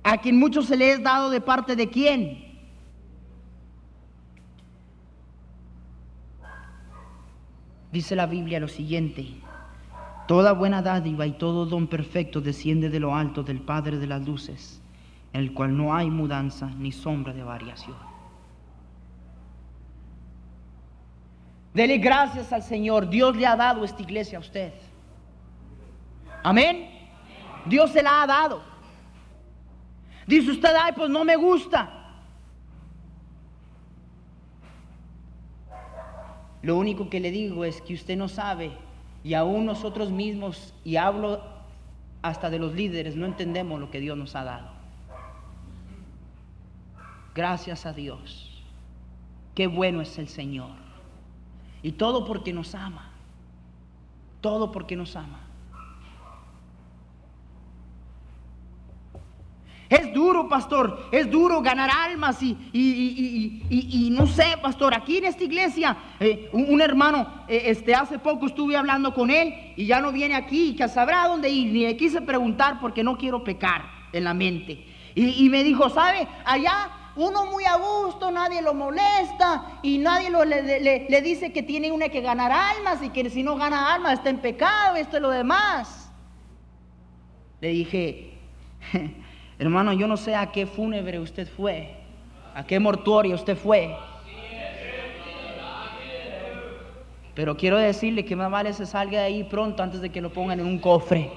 A 0.05 0.17
quien 0.19 0.39
mucho 0.39 0.63
se 0.63 0.77
le 0.77 0.93
es 0.93 1.03
dado 1.03 1.29
de 1.29 1.41
parte 1.41 1.75
de 1.75 1.91
quién? 1.91 2.52
Dice 7.93 8.17
la 8.17 8.27
Biblia 8.27 8.59
lo 8.59 8.69
siguiente. 8.69 9.27
Toda 10.27 10.53
buena 10.53 10.81
dádiva 10.81 11.27
y 11.27 11.33
todo 11.33 11.67
don 11.67 11.87
perfecto 11.87 12.41
desciende 12.41 12.89
de 12.89 12.99
lo 12.99 13.15
alto 13.15 13.43
del 13.43 13.61
Padre 13.61 13.99
de 13.99 14.07
las 14.07 14.27
Luces, 14.27 14.81
en 15.35 15.43
el 15.43 15.53
cual 15.53 15.77
no 15.77 15.95
hay 15.95 16.09
mudanza 16.09 16.71
ni 16.79 16.91
sombra 16.91 17.35
de 17.35 17.43
variación. 17.43 17.97
Dele 21.75 21.99
gracias 21.99 22.53
al 22.53 22.63
Señor. 22.63 23.09
Dios 23.09 23.37
le 23.37 23.47
ha 23.47 23.57
dado 23.57 23.85
esta 23.85 24.03
iglesia 24.03 24.39
a 24.39 24.41
usted. 24.41 24.73
Amén. 26.43 26.89
Dios 27.67 27.91
se 27.91 28.03
la 28.03 28.23
ha 28.23 28.27
dado. 28.27 28.63
Dice 30.27 30.51
usted, 30.51 30.75
ay, 30.81 30.93
pues 30.97 31.11
no 31.11 31.25
me 31.25 31.37
gusta. 31.37 32.02
Lo 36.63 36.77
único 36.77 37.11
que 37.11 37.21
le 37.21 37.31
digo 37.31 37.65
es 37.65 37.83
que 37.83 37.95
usted 37.95 38.17
no 38.17 38.29
sabe 38.29 38.73
y 39.25 39.35
aún 39.35 39.67
nosotros 39.67 40.11
mismos, 40.11 40.75
y 40.85 40.97
hablo 40.97 41.41
hasta 42.23 42.51
de 42.51 42.59
los 42.59 42.75
líderes, 42.75 43.17
no 43.17 43.27
entendemos 43.27 43.81
lo 43.81 43.91
que 43.91 44.01
Dios 44.01 44.17
nos 44.17 44.35
ha 44.35 44.45
dado. 44.45 44.69
Gracias 47.35 47.87
a 47.87 47.93
Dios. 47.93 48.63
Qué 49.55 49.67
bueno 49.67 50.01
es 50.01 50.19
el 50.19 50.29
Señor. 50.29 50.71
Y 51.83 51.93
todo 51.93 52.25
porque 52.25 52.53
nos 52.53 52.75
ama. 52.75 53.11
Todo 54.41 54.73
porque 54.73 54.97
nos 54.97 55.17
ama. 55.17 55.42
Es 59.93 60.11
duro, 60.15 60.49
pastor, 60.49 61.07
es 61.13 61.31
duro 61.31 61.61
ganar 61.61 61.91
almas 61.91 62.43
y, 62.43 62.57
y, 62.73 64.09
no 64.11 64.27
sé, 64.27 64.57
pastor, 64.63 64.95
aquí 64.95 65.19
en 65.19 65.27
esta 65.27 65.45
iglesia, 65.45 65.95
eh, 66.19 66.49
un, 66.55 66.81
hermano, 66.81 67.45
eh, 67.47 67.65
este, 67.67 67.95
hace 67.95 68.19
poco 68.19 68.47
estuve 68.47 68.75
hablando 68.75 69.13
con 69.13 69.29
él 69.29 69.75
y 69.77 69.85
ya 69.85 70.01
no 70.01 70.11
viene 70.11 70.35
aquí, 70.35 70.75
que 70.75 70.89
sabrá 70.89 71.29
dónde 71.29 71.51
ir, 71.51 71.71
ni 71.71 71.81
le 71.85 71.95
quise 71.99 72.23
preguntar 72.23 72.81
porque 72.81 73.05
no 73.05 73.19
quiero 73.19 73.45
pecar 73.45 73.85
en 74.15 74.25
la 74.25 74.33
mente. 74.33 74.83
Y, 75.15 75.51
me 75.51 75.63
dijo, 75.63 75.91
¿sabe? 75.91 76.27
Allá 76.47 76.89
uno 77.17 77.45
muy 77.45 77.65
a 77.67 77.77
gusto, 77.77 78.31
nadie 78.31 78.63
lo 78.63 78.73
molesta 78.73 79.79
y 79.83 79.99
nadie 79.99 80.31
le, 80.31 81.21
dice 81.21 81.53
que 81.53 81.63
tiene 81.63 81.93
uno 81.93 82.09
que 82.11 82.23
ganar 82.23 82.51
almas 82.51 83.03
y 83.03 83.11
que 83.11 83.29
si 83.29 83.43
no 83.43 83.57
gana 83.57 83.93
almas 83.93 84.15
está 84.15 84.31
en 84.31 84.39
pecado, 84.39 84.97
esto 84.97 85.17
es 85.17 85.23
lo 85.23 85.29
demás. 85.29 86.11
Le 87.61 87.69
dije, 87.69 88.39
hermano, 89.63 89.93
yo 89.93 90.09
no 90.09 90.17
sé 90.17 90.35
a 90.35 90.51
qué 90.51 90.67
fúnebre 90.67 91.21
usted 91.21 91.49
fue, 91.49 91.95
a 92.55 92.65
qué 92.65 92.81
mortuorio 92.81 93.37
usted 93.37 93.57
fue. 93.57 93.97
Pero 97.35 97.57
quiero 97.57 97.79
decirle 97.79 98.25
que 98.25 98.37
más 98.37 98.51
vale 98.51 98.73
se 98.73 98.87
salga 98.87 99.21
de 99.21 99.27
ahí 99.27 99.45
pronto 99.45 99.83
antes 99.83 100.01
de 100.01 100.11
que 100.11 100.21
lo 100.21 100.33
pongan 100.33 100.61
en 100.61 100.67
un 100.67 100.79
cofre, 100.79 101.31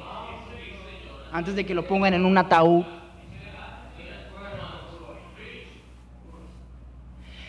antes 1.31 1.55
de 1.55 1.65
que 1.65 1.75
lo 1.75 1.85
pongan 1.85 2.15
en 2.15 2.25
un 2.25 2.37
ataúd. 2.37 2.83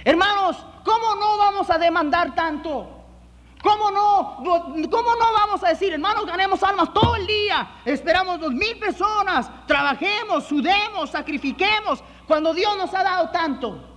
Hermanos, 0.04 0.64
¿cómo 0.84 1.14
no 1.18 1.38
vamos 1.38 1.70
a 1.70 1.78
demandar 1.78 2.34
tanto? 2.34 2.95
¿Cómo 3.62 3.90
no, 3.90 4.36
¿Cómo 4.90 5.16
no 5.16 5.32
vamos 5.32 5.64
a 5.64 5.70
decir, 5.70 5.92
hermanos, 5.92 6.26
ganemos 6.26 6.62
almas 6.62 6.92
todo 6.92 7.16
el 7.16 7.26
día? 7.26 7.68
Esperamos 7.84 8.40
dos 8.40 8.52
mil 8.52 8.78
personas, 8.78 9.50
trabajemos, 9.66 10.44
sudemos, 10.44 11.10
sacrifiquemos, 11.10 12.02
cuando 12.26 12.54
Dios 12.54 12.76
nos 12.76 12.92
ha 12.94 13.02
dado 13.02 13.30
tanto. 13.30 13.96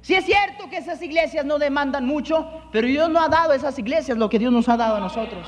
Si 0.00 0.14
es 0.14 0.24
cierto 0.24 0.68
que 0.68 0.78
esas 0.78 1.00
iglesias 1.00 1.44
no 1.44 1.60
demandan 1.60 2.04
mucho, 2.04 2.48
pero 2.72 2.88
Dios 2.88 3.08
no 3.08 3.20
ha 3.20 3.28
dado 3.28 3.52
a 3.52 3.54
esas 3.54 3.78
iglesias 3.78 4.18
lo 4.18 4.28
que 4.28 4.38
Dios 4.38 4.52
nos 4.52 4.68
ha 4.68 4.76
dado 4.76 4.96
a 4.96 5.00
nosotros. 5.00 5.46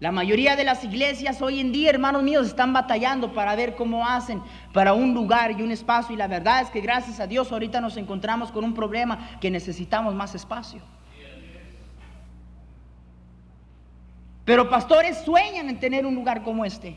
La 0.00 0.12
mayoría 0.12 0.54
de 0.54 0.62
las 0.62 0.84
iglesias 0.84 1.42
hoy 1.42 1.58
en 1.58 1.72
día, 1.72 1.90
hermanos 1.90 2.22
míos, 2.22 2.46
están 2.46 2.72
batallando 2.72 3.32
para 3.32 3.56
ver 3.56 3.74
cómo 3.74 4.06
hacen 4.06 4.40
para 4.72 4.92
un 4.92 5.12
lugar 5.12 5.58
y 5.58 5.62
un 5.62 5.72
espacio. 5.72 6.14
Y 6.14 6.18
la 6.18 6.28
verdad 6.28 6.62
es 6.62 6.70
que 6.70 6.80
gracias 6.80 7.18
a 7.18 7.26
Dios 7.26 7.50
ahorita 7.50 7.80
nos 7.80 7.96
encontramos 7.96 8.52
con 8.52 8.62
un 8.62 8.74
problema 8.74 9.38
que 9.40 9.50
necesitamos 9.50 10.14
más 10.14 10.36
espacio. 10.36 10.80
Pero 14.44 14.70
pastores 14.70 15.18
sueñan 15.24 15.68
en 15.68 15.80
tener 15.80 16.06
un 16.06 16.14
lugar 16.14 16.44
como 16.44 16.64
este. 16.64 16.96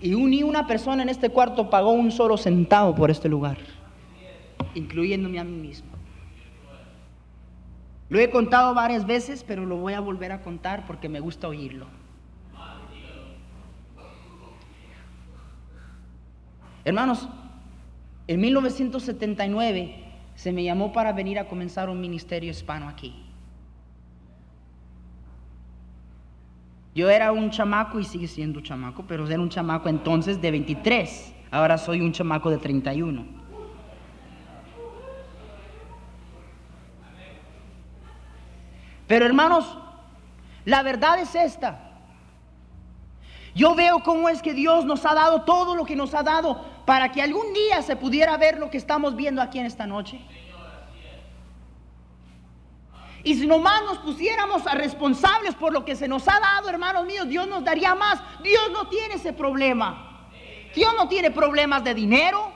Y 0.00 0.10
ni 0.10 0.42
una 0.42 0.66
persona 0.66 1.04
en 1.04 1.08
este 1.08 1.30
cuarto 1.30 1.70
pagó 1.70 1.92
un 1.92 2.10
solo 2.10 2.36
centavo 2.36 2.92
por 2.96 3.12
este 3.12 3.28
lugar, 3.28 3.58
incluyéndome 4.74 5.38
a 5.38 5.44
mí 5.44 5.56
mismo. 5.56 5.91
Lo 8.12 8.18
he 8.18 8.28
contado 8.28 8.74
varias 8.74 9.06
veces, 9.06 9.42
pero 9.42 9.64
lo 9.64 9.78
voy 9.78 9.94
a 9.94 10.00
volver 10.00 10.32
a 10.32 10.42
contar 10.42 10.84
porque 10.84 11.08
me 11.08 11.18
gusta 11.18 11.48
oírlo. 11.48 11.86
Hermanos, 16.84 17.26
En 18.26 18.40
1979 18.40 20.04
se 20.34 20.52
me 20.52 20.62
llamó 20.62 20.92
para 20.92 21.14
venir 21.14 21.38
a 21.38 21.48
comenzar 21.48 21.88
un 21.88 22.02
ministerio 22.02 22.50
hispano 22.50 22.86
aquí. 22.86 23.14
Yo 26.94 27.08
era 27.08 27.32
un 27.32 27.48
chamaco 27.48 27.98
y 27.98 28.04
sigue 28.04 28.28
siendo 28.28 28.60
chamaco, 28.60 29.06
pero 29.08 29.26
era 29.26 29.40
un 29.40 29.48
chamaco 29.48 29.88
entonces 29.88 30.40
de 30.42 30.50
23. 30.50 31.34
Ahora 31.50 31.78
soy 31.78 32.02
un 32.02 32.12
chamaco 32.12 32.50
de 32.50 32.58
31. 32.58 33.41
Pero 39.12 39.26
hermanos, 39.26 39.66
la 40.64 40.82
verdad 40.82 41.18
es 41.18 41.34
esta. 41.34 41.78
Yo 43.54 43.74
veo 43.74 44.02
cómo 44.02 44.30
es 44.30 44.40
que 44.40 44.54
Dios 44.54 44.86
nos 44.86 45.04
ha 45.04 45.12
dado 45.12 45.42
todo 45.42 45.76
lo 45.76 45.84
que 45.84 45.94
nos 45.94 46.14
ha 46.14 46.22
dado 46.22 46.64
para 46.86 47.12
que 47.12 47.20
algún 47.20 47.52
día 47.52 47.82
se 47.82 47.94
pudiera 47.94 48.38
ver 48.38 48.58
lo 48.58 48.70
que 48.70 48.78
estamos 48.78 49.14
viendo 49.14 49.42
aquí 49.42 49.58
en 49.58 49.66
esta 49.66 49.86
noche. 49.86 50.18
Y 53.22 53.34
si 53.34 53.46
nomás 53.46 53.82
nos 53.82 53.98
pusiéramos 53.98 54.66
a 54.66 54.76
responsables 54.76 55.54
por 55.56 55.74
lo 55.74 55.84
que 55.84 55.94
se 55.94 56.08
nos 56.08 56.26
ha 56.26 56.40
dado, 56.40 56.70
hermanos 56.70 57.04
míos, 57.04 57.28
Dios 57.28 57.46
nos 57.46 57.62
daría 57.62 57.94
más. 57.94 58.18
Dios 58.42 58.70
no 58.72 58.88
tiene 58.88 59.16
ese 59.16 59.34
problema. 59.34 60.30
Dios 60.74 60.94
no 60.96 61.06
tiene 61.06 61.30
problemas 61.30 61.84
de 61.84 61.92
dinero. 61.92 62.50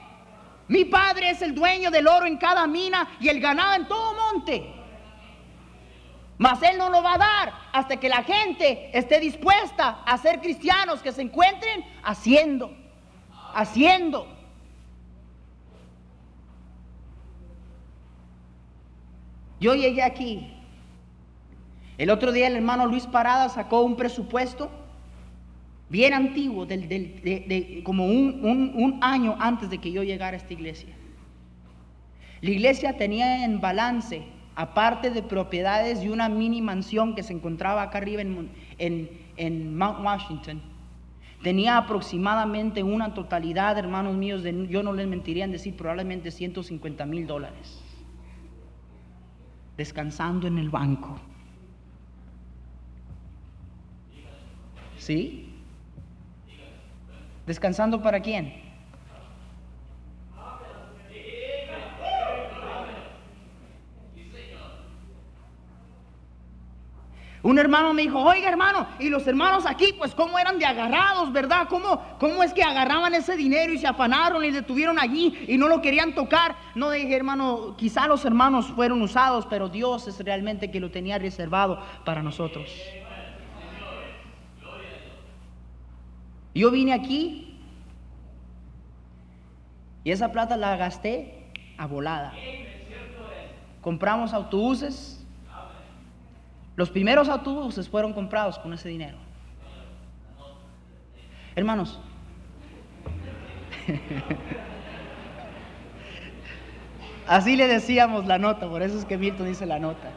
Mi 0.69 0.87
padre 0.87 1.29
es 1.29 1.43
el 1.43 1.55
dueño 1.55 1.91
del 1.91 2.09
oro 2.09 2.25
en 2.25 2.39
cada 2.39 2.67
mina 2.67 3.07
y 3.21 3.29
el 3.29 3.41
ganado 3.41 3.75
en 3.75 3.87
todo 3.87 4.15
monte. 4.15 4.76
Mas 6.39 6.63
Él 6.63 6.77
no 6.77 6.91
lo 6.91 7.03
va 7.03 7.15
a 7.15 7.19
dar 7.19 7.53
hasta 7.73 7.97
que 7.97 8.09
la 8.09 8.23
gente 8.23 8.91
esté 8.97 9.21
dispuesta 9.21 10.03
a 10.05 10.19
ser 10.19 10.41
cristianos 10.41 11.01
que 11.01 11.13
se 11.13 11.23
encuentren 11.23 11.85
haciendo, 12.03 12.77
haciendo. 13.55 14.27
Yo 19.59 19.75
llegué 19.75 20.03
aquí. 20.03 20.53
El 21.97 22.11
otro 22.11 22.33
día 22.33 22.49
el 22.49 22.57
hermano 22.57 22.87
Luis 22.87 23.07
Parada 23.07 23.49
sacó 23.49 23.81
un 23.81 23.97
presupuesto 23.97 24.71
bien 25.89 26.13
antiguo, 26.13 26.67
como 27.83 28.05
un 28.05 28.99
año 29.01 29.37
antes 29.41 29.71
de 29.71 29.79
que 29.79 29.91
yo 29.91 30.03
llegara 30.03 30.35
a 30.35 30.41
esta 30.41 30.53
iglesia. 30.53 30.95
La 32.43 32.51
iglesia 32.51 32.99
tenía 32.99 33.45
en 33.45 33.63
balance 33.63 34.36
aparte 34.57 35.11
de 35.11 35.23
propiedades 35.23 36.03
y 36.03 36.09
una 36.09 36.31
mini 36.31 36.63
mansión 36.63 37.15
que 37.15 37.23
se 37.23 37.35
encontraba 37.35 37.83
acá 37.83 37.99
arriba 37.99 38.23
en, 38.23 39.77
Mount 39.77 40.03
Washington, 40.03 40.63
tenía 41.43 41.77
aproximadamente 41.77 42.83
una 42.83 43.13
totalidad, 43.13 43.79
hermanos 43.79 44.17
míos, 44.17 44.43
de, 44.43 44.67
yo 44.69 44.83
no 44.83 44.95
les 44.95 45.07
mentiría 45.07 45.45
en 45.45 45.53
decir 45.53 45.77
probablemente 45.77 46.31
150 46.31 47.05
mil 47.05 47.27
dólares, 47.27 47.83
descansando 49.77 50.47
en 50.47 50.57
el 50.59 50.71
banco. 50.71 51.21
¿Sí? 54.97 55.53
¿Descansando 57.47 58.03
para 58.03 58.21
quién? 58.21 58.66
Un 67.47 67.61
hermano 67.61 67.95
me 67.95 68.03
dijo, 68.03 68.21
oiga 68.21 68.49
hermano, 68.49 68.89
y 68.99 69.09
los 69.09 69.25
hermanos 69.25 69.67
aquí, 69.67 69.95
pues 69.97 70.17
cómo 70.17 70.37
eran 70.37 70.59
de 70.59 70.67
agarrados, 70.67 71.33
¿verdad? 71.33 71.69
¿Cómo, 71.69 72.03
¿Cómo 72.19 72.43
es 72.43 72.53
que 72.53 72.65
agarraban 72.65 73.15
ese 73.15 73.37
dinero 73.37 73.73
y 73.73 73.79
se 73.79 73.87
afanaron 73.87 74.45
y 74.45 74.51
detuvieron 74.51 74.99
allí 74.99 75.33
y 75.47 75.57
no 75.57 75.69
lo 75.69 75.81
querían 75.81 76.13
tocar? 76.13 76.57
No 76.75 76.91
dije, 76.91 77.15
hermano, 77.15 77.77
quizá 77.79 78.09
los 78.09 78.25
hermanos 78.25 78.67
fueron 78.75 79.01
usados, 79.01 79.47
pero 79.47 79.69
Dios 79.69 80.09
es 80.09 80.19
realmente 80.25 80.73
que 80.73 80.81
lo 80.81 80.91
tenía 80.91 81.19
reservado 81.19 81.81
para 82.05 82.21
nosotros. 82.21 82.69
Yo 86.53 86.73
vine 86.73 86.95
aquí 86.95 87.61
y 90.03 90.11
esa 90.11 90.33
plata 90.33 90.57
la 90.57 90.77
gasté 90.77 91.47
a 91.79 91.87
volada. 91.87 92.35
Compramos 93.83 94.33
autobuses 94.33 95.16
los 96.77 96.91
primeros 96.91 97.29
autobuses 97.29 97.89
fueron 97.89 98.13
comprados 98.13 98.59
con 98.59 98.73
ese 98.73 98.89
dinero. 98.89 99.17
Hermanos, 101.55 101.99
así 107.27 107.57
le 107.57 107.67
decíamos 107.67 108.27
la 108.27 108.37
nota, 108.39 108.69
por 108.69 108.83
eso 108.83 108.99
es 108.99 109.07
que 109.07 109.17
Milton 109.17 109.47
dice 109.47 109.65
la 109.65 109.79
nota. 109.79 110.13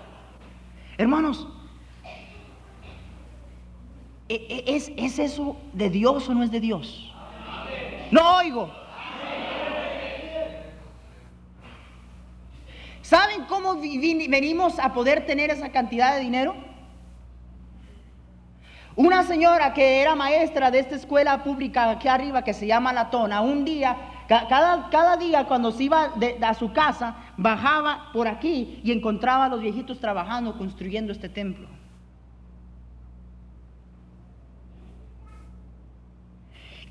Hermanos, 0.97 1.47
¿e, 4.27 4.35
e, 4.35 4.75
¿es, 4.75 4.91
¿es 4.97 5.17
eso 5.17 5.55
de 5.71 5.89
Dios 5.89 6.27
o 6.27 6.33
no 6.33 6.43
es 6.43 6.51
de 6.51 6.59
Dios? 6.59 7.13
No 8.11 8.37
oigo. 8.37 8.78
¿Saben 13.09 13.45
cómo 13.45 13.73
venimos 13.73 14.77
a 14.77 14.93
poder 14.93 15.25
tener 15.25 15.49
esa 15.49 15.69
cantidad 15.69 16.13
de 16.13 16.19
dinero? 16.19 16.53
Una 18.95 19.23
señora 19.23 19.73
que 19.73 19.99
era 19.99 20.13
maestra 20.13 20.69
de 20.69 20.77
esta 20.77 20.95
escuela 20.95 21.43
pública 21.43 21.89
aquí 21.89 22.07
arriba 22.07 22.43
que 22.43 22.53
se 22.53 22.67
llama 22.67 22.93
La 22.93 23.09
Tona, 23.09 23.41
un 23.41 23.65
día, 23.65 23.97
cada, 24.27 25.17
día 25.17 25.45
cuando 25.45 25.71
se 25.71 25.85
iba 25.85 26.13
a 26.39 26.53
su 26.53 26.71
casa, 26.71 27.15
bajaba 27.35 28.11
por 28.13 28.27
aquí 28.27 28.79
y 28.83 28.91
encontraba 28.91 29.45
a 29.45 29.49
los 29.49 29.61
viejitos 29.61 29.99
trabajando, 29.99 30.55
construyendo 30.55 31.11
este 31.11 31.29
templo. 31.29 31.67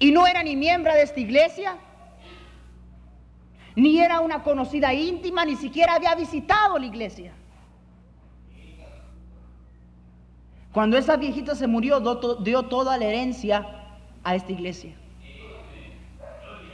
Y 0.01 0.11
no 0.11 0.27
era 0.27 0.43
ni 0.43 0.57
miembro 0.57 0.93
de 0.93 1.03
esta 1.03 1.21
iglesia, 1.21 1.77
ni 3.79 4.01
era 4.01 4.21
una 4.21 4.43
conocida 4.43 4.93
íntima, 4.93 5.45
ni 5.45 5.55
siquiera 5.55 5.95
había 5.95 6.13
visitado 6.17 6.79
la 6.79 6.87
iglesia. 6.87 7.33
Cuando 10.73 10.99
esa 10.99 11.17
viejita 11.17 11.55
se 11.55 11.69
murió, 11.69 12.01
dio 12.41 12.63
toda 12.65 12.99
la 12.99 13.05
herencia 13.05 13.67
a 14.25 14.35
esta 14.35 14.51
iglesia. 14.51 14.95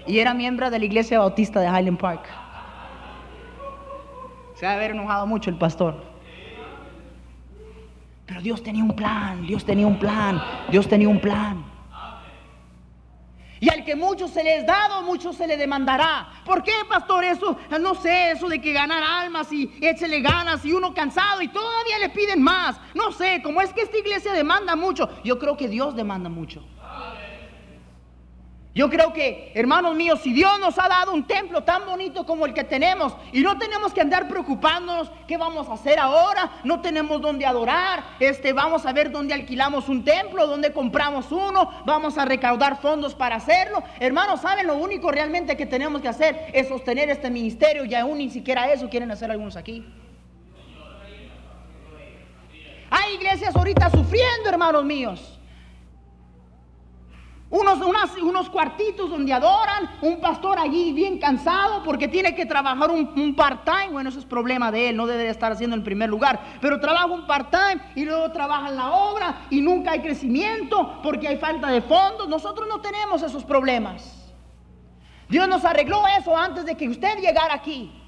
Y 0.07 0.19
era 0.19 0.33
miembro 0.33 0.71
de 0.71 0.79
la 0.79 0.85
iglesia 0.87 1.19
bautista 1.19 1.61
de 1.61 1.67
Highland 1.67 1.99
Park. 1.99 2.27
Se 4.55 4.67
a 4.67 4.73
haber 4.73 4.93
enojado 4.93 5.27
mucho 5.27 5.51
el 5.51 5.57
pastor. 5.57 6.03
Pero 8.25 8.41
Dios 8.41 8.63
tenía 8.63 8.83
un 8.83 8.97
plan, 8.97 9.47
Dios 9.47 9.63
tenía 9.65 9.87
un 9.87 9.99
plan, 9.99 10.41
Dios 10.71 10.89
tenía 10.89 11.11
un 11.11 11.21
plan. 11.21 11.74
Que 13.85 13.95
mucho 13.95 14.29
se 14.29 14.43
le 14.43 14.57
es 14.57 14.67
dado, 14.67 15.03
mucho 15.03 15.33
se 15.33 15.47
le 15.47 15.57
demandará. 15.57 16.29
¿Por 16.45 16.63
qué, 16.63 16.73
pastor? 16.89 17.25
Eso, 17.25 17.57
no 17.81 17.95
sé, 17.95 18.31
eso 18.31 18.49
de 18.49 18.61
que 18.61 18.73
ganar 18.73 19.03
almas 19.03 19.53
y 19.53 19.71
échele 19.81 20.21
ganas 20.21 20.65
y 20.65 20.73
uno 20.73 20.95
cansado 20.95 21.43
y 21.43 21.49
todavía 21.49 21.99
le 21.99 22.09
piden 22.09 22.43
más. 22.43 22.81
No 22.95 23.13
sé, 23.13 23.43
como 23.43 23.61
es 23.61 23.73
que 23.73 23.83
esta 23.83 23.99
iglesia 23.99 24.33
demanda 24.33 24.75
mucho, 24.75 25.09
yo 25.23 25.39
creo 25.39 25.57
que 25.57 25.69
Dios 25.69 25.95
demanda 25.95 26.29
mucho. 26.29 26.65
Yo 28.75 28.91
creo 28.91 29.13
que, 29.13 29.53
hermanos 29.55 29.95
míos, 29.95 30.19
si 30.21 30.33
Dios 30.33 30.59
nos 30.59 30.77
ha 30.81 30.89
dado 30.89 31.15
un 31.15 31.29
templo 31.29 31.63
tan 31.63 31.87
bonito 31.87 32.27
como 32.27 32.45
el 32.45 32.53
que 32.53 32.65
tenemos 32.65 33.17
y 33.33 33.41
no 33.41 33.57
tenemos 33.57 33.93
que 33.93 34.01
andar 34.01 34.27
preocupándonos 34.27 35.13
qué 35.29 35.37
vamos 35.37 35.69
a 35.69 35.75
hacer 35.75 36.01
ahora, 36.01 36.51
no 36.65 36.81
tenemos 36.81 37.21
dónde 37.21 37.47
adorar, 37.47 38.03
este, 38.19 38.53
vamos 38.53 38.85
a 38.85 38.93
ver 38.93 39.13
dónde 39.13 39.33
alquilamos 39.33 39.89
un 39.89 40.05
templo, 40.05 40.49
dónde 40.49 40.73
compramos 40.73 41.31
uno, 41.31 41.71
vamos 41.87 42.19
a 42.19 42.25
recaudar 42.25 42.81
fondos 42.81 43.15
para 43.15 43.37
hacerlo. 43.37 43.81
Hermanos, 44.01 44.41
¿saben? 44.41 44.67
Lo 44.67 44.75
único 44.77 45.13
realmente 45.13 45.57
que 45.57 45.67
tenemos 45.67 46.03
que 46.03 46.09
hacer 46.09 46.51
es 46.53 46.67
sostener 46.67 47.09
este 47.11 47.31
ministerio 47.31 47.85
y 47.85 47.95
aún 47.95 48.19
ni 48.19 48.29
siquiera 48.29 48.73
eso 48.73 48.91
quieren 48.91 49.13
hacer 49.13 49.31
algunos 49.31 49.55
aquí. 49.55 49.87
Hay 52.91 53.15
iglesias 53.15 53.55
ahorita 53.55 53.89
sufriendo, 53.91 54.49
hermanos 54.49 54.85
míos 54.85 55.34
unos, 57.55 57.79
unos 58.21 58.51
cuartitos 58.51 59.09
donde 59.09 59.33
adoran, 59.33 59.89
un 60.03 60.21
pastor 60.21 60.59
allí 60.59 60.93
bien 60.93 61.19
cansado 61.19 61.85
porque 61.85 62.09
tiene 62.09 62.35
que 62.35 62.47
trabajar 62.47 62.91
un, 62.91 63.35
part-time, 63.37 63.91
bueno, 63.93 64.09
eso 64.09 64.19
es 64.19 64.25
problema 64.25 64.73
de 64.73 64.91
él, 64.91 64.97
no 64.97 65.07
debe 65.07 65.29
estar 65.29 65.53
haciendo 65.53 65.77
en 65.77 65.85
primer 65.85 66.11
lugar, 66.11 66.41
pero 66.61 66.81
trabaja 66.81 67.07
un 67.07 67.27
part-time 67.27 67.81
y 67.95 68.05
luego 68.05 68.33
trabaja 68.33 68.71
en 68.71 68.77
la 68.77 68.91
obra 68.91 69.47
y 69.51 69.61
nunca 69.61 69.93
hay 69.93 70.01
crecimiento 70.01 71.01
porque 71.03 71.29
hay 71.29 71.37
falta 71.37 71.69
de 71.69 71.81
fondos. 71.81 72.29
Nosotros 72.29 72.67
no 72.69 72.81
tenemos 72.81 73.23
esos 73.23 73.45
problemas. 73.45 74.33
Dios 75.29 75.47
nos 75.49 75.65
arregló 75.65 76.03
eso 76.19 76.37
antes 76.37 76.65
de 76.65 76.77
que 76.77 76.89
usted 76.89 77.19
llegara 77.19 77.55
aquí. 77.55 78.04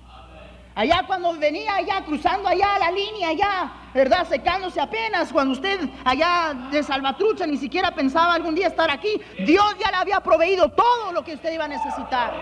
Allá 0.76 1.04
cuando 1.06 1.32
venía 1.32 1.74
allá, 1.76 2.04
cruzando 2.04 2.50
allá 2.50 2.78
la 2.78 2.90
línea, 2.90 3.30
allá, 3.30 3.72
¿verdad? 3.94 4.28
Secándose 4.28 4.78
apenas, 4.78 5.32
cuando 5.32 5.54
usted 5.54 5.88
allá 6.04 6.52
de 6.70 6.82
Salvatrucha 6.82 7.46
ni 7.46 7.56
siquiera 7.56 7.92
pensaba 7.92 8.34
algún 8.34 8.54
día 8.54 8.66
estar 8.66 8.90
aquí, 8.90 9.18
Dios 9.38 9.64
ya 9.82 9.90
le 9.90 9.96
había 9.96 10.20
proveído 10.20 10.68
todo 10.68 11.12
lo 11.12 11.24
que 11.24 11.32
usted 11.32 11.54
iba 11.54 11.64
a 11.64 11.68
necesitar. 11.68 12.34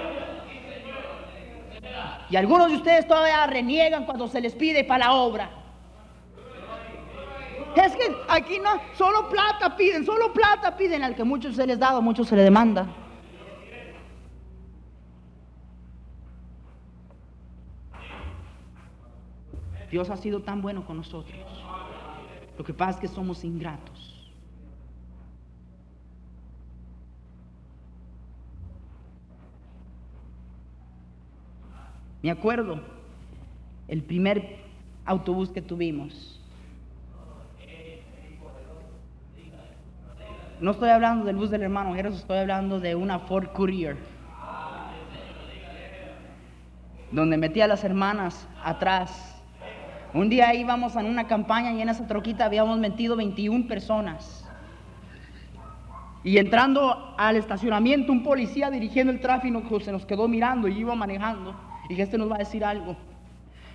Y 2.29 2.35
algunos 2.35 2.71
de 2.71 2.77
ustedes 2.79 3.07
todavía 3.07 3.47
reniegan 3.47 4.05
cuando 4.05 4.27
se 4.27 4.41
les 4.41 4.53
pide 4.57 4.83
para 4.83 5.05
la 5.07 5.13
obra. 5.13 5.51
Es 7.77 7.95
que 7.95 8.17
aquí 8.27 8.59
no, 8.59 8.81
solo 8.99 9.29
plata 9.29 9.77
piden, 9.77 10.05
solo 10.05 10.33
plata 10.33 10.77
piden. 10.77 11.05
Al 11.05 11.15
que 11.15 11.23
muchos 11.23 11.55
se 11.55 11.69
les 11.69 11.79
da, 11.79 11.91
a 11.91 12.01
muchos 12.01 12.27
se 12.27 12.35
les 12.35 12.45
demanda. 12.45 12.89
Dios 19.95 20.11
ha 20.11 20.17
sido 20.17 20.41
tan 20.41 20.61
bueno 20.61 20.85
con 20.85 20.97
nosotros. 20.97 21.39
Lo 22.59 22.65
que 22.65 22.75
pasa 22.75 22.91
es 22.91 22.97
que 22.97 23.07
somos 23.07 23.45
ingratos. 23.45 24.29
Me 32.25 32.33
acuerdo 32.33 32.81
el 33.87 34.03
primer 34.03 34.57
autobús 35.05 35.51
que 35.51 35.63
tuvimos. 35.63 36.41
No 40.61 40.73
estoy 40.73 40.89
hablando 40.89 41.25
del 41.25 41.37
bus 41.37 41.51
del 41.51 41.63
hermano 41.63 41.95
Jeros, 41.95 42.17
estoy 42.17 42.39
hablando 42.39 42.81
de 42.81 42.97
una 42.97 43.21
Ford 43.21 43.47
Courier. 43.53 43.97
Donde 47.13 47.37
metí 47.37 47.61
a 47.61 47.69
las 47.69 47.85
hermanas 47.85 48.49
atrás. 48.61 49.34
Un 50.15 50.29
día 50.31 50.55
íbamos 50.55 50.95
en 50.95 51.07
una 51.07 51.27
campaña 51.27 51.73
y 51.73 51.83
en 51.83 51.89
esa 51.89 52.07
troquita 52.07 52.45
habíamos 52.45 52.79
metido 52.79 53.17
21 53.17 53.67
personas. 53.67 54.49
Y 56.23 56.39
entrando 56.39 57.15
al 57.19 57.37
estacionamiento, 57.37 58.13
un 58.13 58.23
policía 58.23 58.71
dirigiendo 58.71 59.13
el 59.13 59.21
tráfico 59.21 59.81
se 59.81 59.91
nos 59.91 60.07
quedó 60.07 60.29
mirando 60.29 60.69
y 60.69 60.79
iba 60.79 60.95
manejando. 60.95 61.55
Y 61.89 62.01
este 62.01 62.17
nos 62.17 62.31
va 62.31 62.37
a 62.37 62.39
decir 62.39 62.65
algo. 62.65 62.97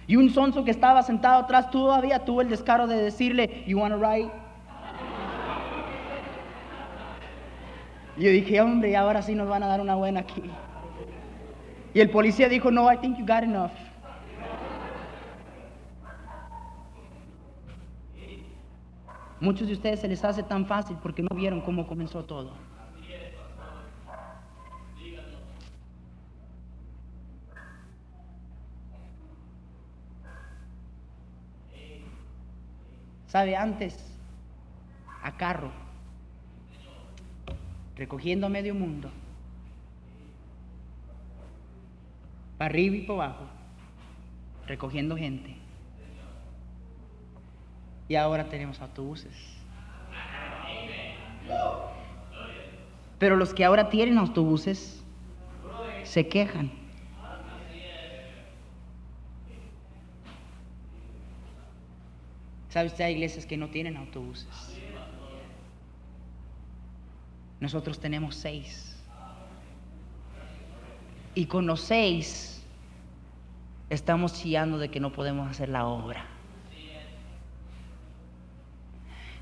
Y 0.07 0.15
un 0.15 0.29
sonso 0.29 0.63
que 0.63 0.71
estaba 0.71 1.03
sentado 1.03 1.43
atrás 1.43 1.69
todavía 1.69 2.25
tuvo 2.25 2.41
el 2.41 2.49
descaro 2.49 2.87
de 2.87 2.95
decirle, 3.03 3.65
You 3.67 3.77
wanna 3.77 3.97
ride? 3.97 4.31
Y 8.17 8.23
yo 8.23 8.31
dije, 8.31 8.59
hombre, 8.61 8.95
ahora 8.97 9.21
sí 9.21 9.35
nos 9.35 9.47
van 9.47 9.63
a 9.63 9.67
dar 9.67 9.81
una 9.81 9.95
buena 9.95 10.21
aquí. 10.21 10.43
Y 11.93 11.99
el 11.99 12.09
policía 12.09 12.49
dijo, 12.49 12.71
no, 12.71 12.91
I 12.91 12.97
think 12.97 13.17
you 13.17 13.25
got 13.25 13.43
enough. 13.43 13.71
Muchos 19.41 19.67
de 19.67 19.73
ustedes 19.73 20.01
se 20.01 20.07
les 20.07 20.23
hace 20.25 20.43
tan 20.43 20.65
fácil 20.65 20.97
porque 21.01 21.23
no 21.23 21.33
vieron 21.33 21.61
cómo 21.61 21.87
comenzó 21.87 22.25
todo. 22.25 22.51
¿Sabe? 33.27 33.55
Antes, 33.55 33.95
a 35.21 35.37
carro, 35.37 35.71
recogiendo 37.95 38.49
medio 38.49 38.73
mundo, 38.73 39.11
para 42.57 42.71
arriba 42.71 42.95
y 42.95 43.01
para 43.01 43.25
abajo, 43.25 43.43
recogiendo 44.65 45.15
gente. 45.15 45.58
Y 48.09 48.15
ahora 48.15 48.49
tenemos 48.49 48.81
autobuses. 48.81 49.31
Pero 53.19 53.35
los 53.35 53.53
que 53.53 53.63
ahora 53.63 53.89
tienen 53.89 54.17
autobuses 54.17 55.03
se 56.03 56.27
quejan. 56.27 56.71
¿Sabe 62.69 62.87
usted? 62.87 63.05
Hay 63.05 63.13
iglesias 63.13 63.45
que 63.45 63.57
no 63.57 63.69
tienen 63.69 63.95
autobuses. 63.95 64.47
Nosotros 67.59 67.99
tenemos 67.99 68.35
seis. 68.35 68.95
Y 71.35 71.45
con 71.45 71.67
los 71.67 71.81
seis 71.81 72.63
estamos 73.89 74.33
chillando 74.33 74.79
de 74.79 74.89
que 74.89 74.99
no 74.99 75.11
podemos 75.11 75.49
hacer 75.49 75.69
la 75.69 75.85
obra. 75.85 76.38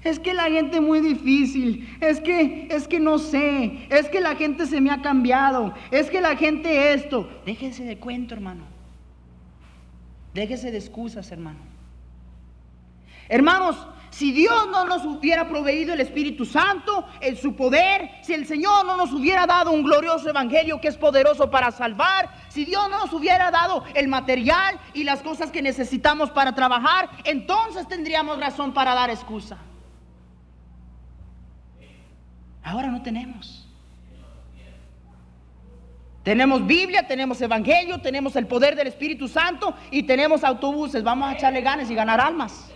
Es 0.08 0.20
que 0.20 0.34
la 0.34 0.46
gente 0.46 0.78
es 0.78 0.82
muy 0.82 1.02
difícil, 1.02 1.98
es 2.00 2.22
que 2.22 2.70
es 2.72 2.88
que 2.88 2.98
no 2.98 3.18
sé, 3.18 3.88
es 3.90 4.08
que 4.08 4.22
la 4.22 4.38
gente 4.38 4.66
se 4.66 4.80
me 4.80 4.90
ha 4.90 5.02
cambiado, 5.02 5.74
es 5.92 6.10
que 6.10 6.22
la 6.22 6.38
gente 6.38 6.94
esto. 6.94 7.30
Déjese 7.46 7.84
de 7.84 7.98
cuento, 7.98 8.34
hermano. 8.34 8.64
Déjese 10.34 10.72
de 10.72 10.78
excusas, 10.78 11.30
hermano. 11.30 11.60
Hermanos, 13.28 13.86
si 14.10 14.32
Dios 14.32 14.70
no 14.72 14.86
nos 14.86 15.04
hubiera 15.04 15.50
proveído 15.50 15.94
el 15.94 16.00
Espíritu 16.00 16.46
Santo, 16.46 17.06
en 17.20 17.36
su 17.36 17.58
poder, 17.58 18.10
si 18.22 18.34
el 18.34 18.48
Señor 18.48 18.86
no 18.86 18.96
nos 18.96 19.12
hubiera 19.12 19.46
dado 19.46 19.72
un 19.72 19.84
glorioso 19.84 20.30
evangelio 20.30 20.80
que 20.80 20.88
es 20.88 20.96
poderoso 20.96 21.52
para 21.52 21.70
salvar, 21.72 22.30
si 22.48 22.64
Dios 22.64 22.90
no 22.90 23.00
nos 23.00 23.12
hubiera 23.12 23.52
dado 23.52 23.84
el 23.94 24.08
material 24.08 24.80
y 24.94 25.04
las 25.04 25.22
cosas 25.22 25.52
que 25.52 25.62
necesitamos 25.62 26.32
para 26.32 26.56
trabajar, 26.56 27.10
entonces 27.26 27.86
tendríamos 27.90 28.40
razón 28.40 28.74
para 28.74 28.96
dar 28.96 29.10
excusa. 29.10 29.58
Ahora 32.68 32.90
no 32.90 33.02
tenemos. 33.02 33.66
Tenemos 36.22 36.68
Biblia, 36.68 37.08
tenemos 37.08 37.40
Evangelio, 37.40 38.02
tenemos 38.02 38.36
el 38.36 38.46
poder 38.46 38.76
del 38.76 38.88
Espíritu 38.88 39.30
Santo 39.30 39.74
y 39.90 40.04
tenemos 40.04 40.44
autobuses. 40.44 41.02
Vamos 41.02 41.30
a 41.30 41.34
echarle 41.34 41.62
ganas 41.62 41.90
y 41.90 41.96
ganar 41.96 42.20
almas. 42.20 42.70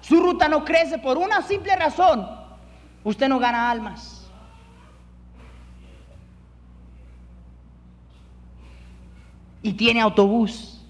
Su 0.00 0.20
ruta 0.20 0.48
no 0.48 0.64
crece 0.64 0.98
por 0.98 1.18
una 1.18 1.40
simple 1.42 1.76
razón. 1.76 2.28
Usted 3.04 3.28
no 3.28 3.38
gana 3.38 3.70
almas. 3.70 4.28
Y 9.62 9.74
tiene 9.74 10.00
autobús. 10.00 10.84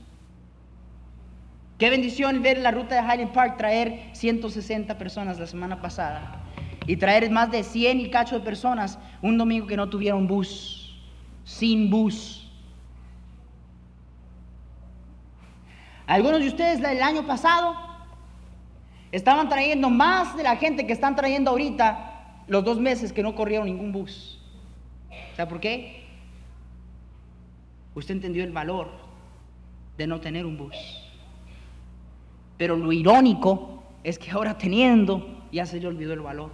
Qué 1.77 1.91
bendición 1.91 2.41
ver 2.41 2.57
la 2.57 2.71
ruta 2.71 2.95
de 2.95 3.03
Highland 3.03 3.33
Park 3.35 3.59
traer 3.59 4.09
160 4.15 4.97
personas 4.97 5.39
la 5.39 5.47
semana 5.47 5.83
pasada. 5.83 6.48
Y 6.89 6.97
traer 6.97 7.31
más 7.31 7.53
de 7.53 7.63
100 7.63 8.01
y 8.01 8.11
cacho 8.11 8.37
de 8.37 8.45
personas 8.45 8.99
un 9.23 9.39
domingo 9.39 9.69
que 9.69 9.77
no 9.77 9.89
tuvieron 9.89 10.27
bus. 10.27 11.01
Sin 11.45 11.89
bus. 11.89 12.51
Algunos 16.09 16.41
de 16.41 16.49
ustedes 16.49 16.81
el 16.81 17.03
año 17.03 17.25
pasado 17.25 17.89
Estaban 19.11 19.49
trayendo 19.49 19.89
más 19.89 20.37
de 20.37 20.43
la 20.43 20.57
gente 20.57 20.87
que 20.87 20.93
están 20.93 21.17
trayendo 21.17 21.51
ahorita 21.51 22.45
los 22.47 22.65
dos 22.65 22.79
meses 22.79 23.13
que 23.13 23.23
no 23.23 23.35
corrieron 23.35 23.67
ningún 23.67 23.93
bus. 23.93 24.39
¿Sabe 25.37 25.49
por 25.49 25.61
qué? 25.61 26.05
Usted 27.95 28.15
entendió 28.15 28.45
el 28.45 28.53
valor 28.53 28.91
de 29.97 30.07
no 30.07 30.21
tener 30.21 30.45
un 30.45 30.59
bus. 30.59 30.77
Pero 32.59 32.77
lo 32.77 32.93
irónico 32.93 33.83
es 34.05 34.19
que 34.19 34.31
ahora 34.31 34.59
teniendo 34.59 35.47
ya 35.51 35.65
se 35.65 35.81
le 35.81 35.87
olvidó 35.87 36.13
el 36.13 36.21
valor. 36.21 36.51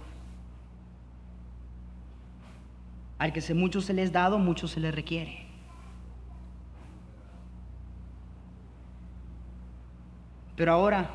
Al 3.17 3.31
que 3.31 3.41
se 3.41 3.53
mucho 3.53 3.81
se 3.81 3.93
les 3.93 4.11
dado, 4.11 4.37
mucho 4.37 4.67
se 4.67 4.79
le 4.79 4.91
requiere. 4.91 5.45
Pero 10.55 10.71
ahora 10.71 11.09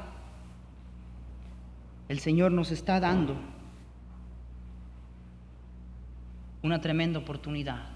el 2.09 2.19
Señor 2.19 2.53
nos 2.53 2.71
está 2.71 3.01
dando 3.01 3.37
una 6.63 6.81
tremenda 6.81 7.19
oportunidad. 7.19 7.89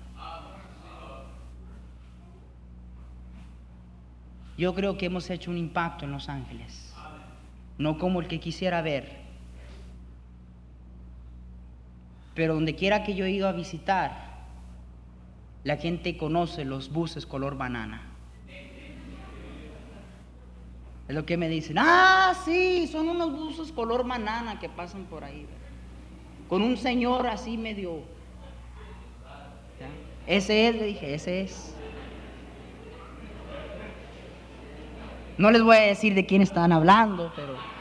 Yo 4.56 4.74
creo 4.74 4.96
que 4.96 5.06
hemos 5.06 5.28
hecho 5.30 5.50
un 5.50 5.58
impacto 5.58 6.04
en 6.04 6.12
Los 6.12 6.28
Ángeles, 6.28 6.94
no 7.76 7.98
como 7.98 8.20
el 8.20 8.28
que 8.28 8.38
quisiera 8.38 8.82
ver, 8.82 9.23
pero 12.34 12.54
donde 12.54 12.74
quiera 12.74 13.04
que 13.04 13.14
yo 13.14 13.24
he 13.24 13.30
ido 13.30 13.48
a 13.48 13.52
visitar, 13.52 14.34
la 15.62 15.76
gente 15.76 16.16
conoce 16.16 16.64
los 16.64 16.92
buses 16.92 17.26
color 17.26 17.56
banana. 17.56 18.14
Es 21.08 21.14
lo 21.14 21.26
que 21.26 21.36
me 21.36 21.48
dicen. 21.48 21.76
Ah, 21.78 22.34
sí, 22.44 22.88
son 22.90 23.08
unos 23.08 23.32
buzos 23.32 23.72
color 23.72 24.06
banana 24.06 24.58
que 24.58 24.68
pasan 24.68 25.04
por 25.04 25.22
ahí. 25.22 25.46
Con 26.48 26.62
un 26.62 26.76
señor 26.76 27.26
así 27.26 27.58
medio. 27.58 28.02
Ese 30.26 30.68
es, 30.68 30.74
le 30.74 30.84
dije, 30.84 31.14
ese 31.14 31.42
es. 31.42 31.74
No 35.36 35.50
les 35.50 35.62
voy 35.62 35.76
a 35.76 35.80
decir 35.80 36.14
de 36.14 36.24
quién 36.24 36.40
están 36.40 36.72
hablando, 36.72 37.32
pero. 37.36 37.73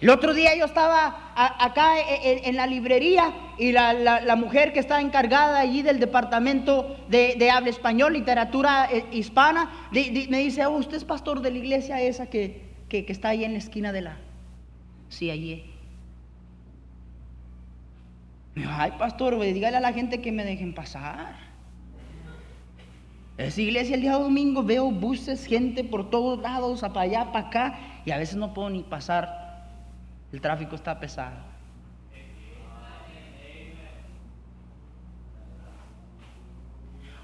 El 0.00 0.10
otro 0.10 0.32
día 0.32 0.56
yo 0.56 0.64
estaba 0.64 1.32
acá 1.34 1.94
en, 1.98 2.54
la 2.54 2.68
librería 2.68 3.34
y 3.58 3.72
la, 3.72 4.36
mujer 4.36 4.72
que 4.72 4.78
está 4.78 5.00
encargada 5.00 5.58
allí 5.58 5.82
del 5.82 5.98
departamento 5.98 6.96
de, 7.08 7.50
habla 7.50 7.70
español, 7.70 8.12
literatura 8.12 8.88
eh, 8.92 9.06
hispana, 9.10 9.88
me 9.90 10.38
dice, 10.38 10.64
oh, 10.66 10.76
usted 10.76 10.98
es 10.98 11.04
pastor 11.04 11.40
de 11.40 11.50
la 11.50 11.58
iglesia 11.58 12.00
esa 12.00 12.26
que, 12.26 12.76
está 12.90 13.30
ahí 13.30 13.44
en 13.44 13.52
la 13.52 13.58
esquina 13.58 13.92
de 13.92 14.02
la... 14.02 14.16
Sí, 15.08 15.30
allí. 15.30 15.64
Ay, 18.68 18.92
pastor, 18.98 19.40
dígale 19.40 19.78
a 19.78 19.80
la 19.80 19.92
gente 19.92 20.20
que 20.20 20.30
me 20.30 20.44
dejen 20.44 20.74
pasar. 20.74 21.34
Esa 23.36 23.60
iglesia 23.60 23.96
el 23.96 24.02
día 24.02 24.12
domingo 24.12 24.62
veo 24.62 24.90
buses, 24.92 25.46
gente 25.46 25.82
por 25.82 26.08
todos 26.08 26.40
lados, 26.40 26.80
para 26.80 27.00
allá, 27.00 27.32
para 27.32 27.48
acá, 27.48 27.78
y 28.04 28.12
a 28.12 28.18
veces 28.18 28.36
no 28.36 28.54
puedo 28.54 28.70
ni 28.70 28.82
pasar. 28.84 29.47
El 30.32 30.40
tráfico 30.40 30.74
está 30.74 30.98
pesado. 30.98 31.36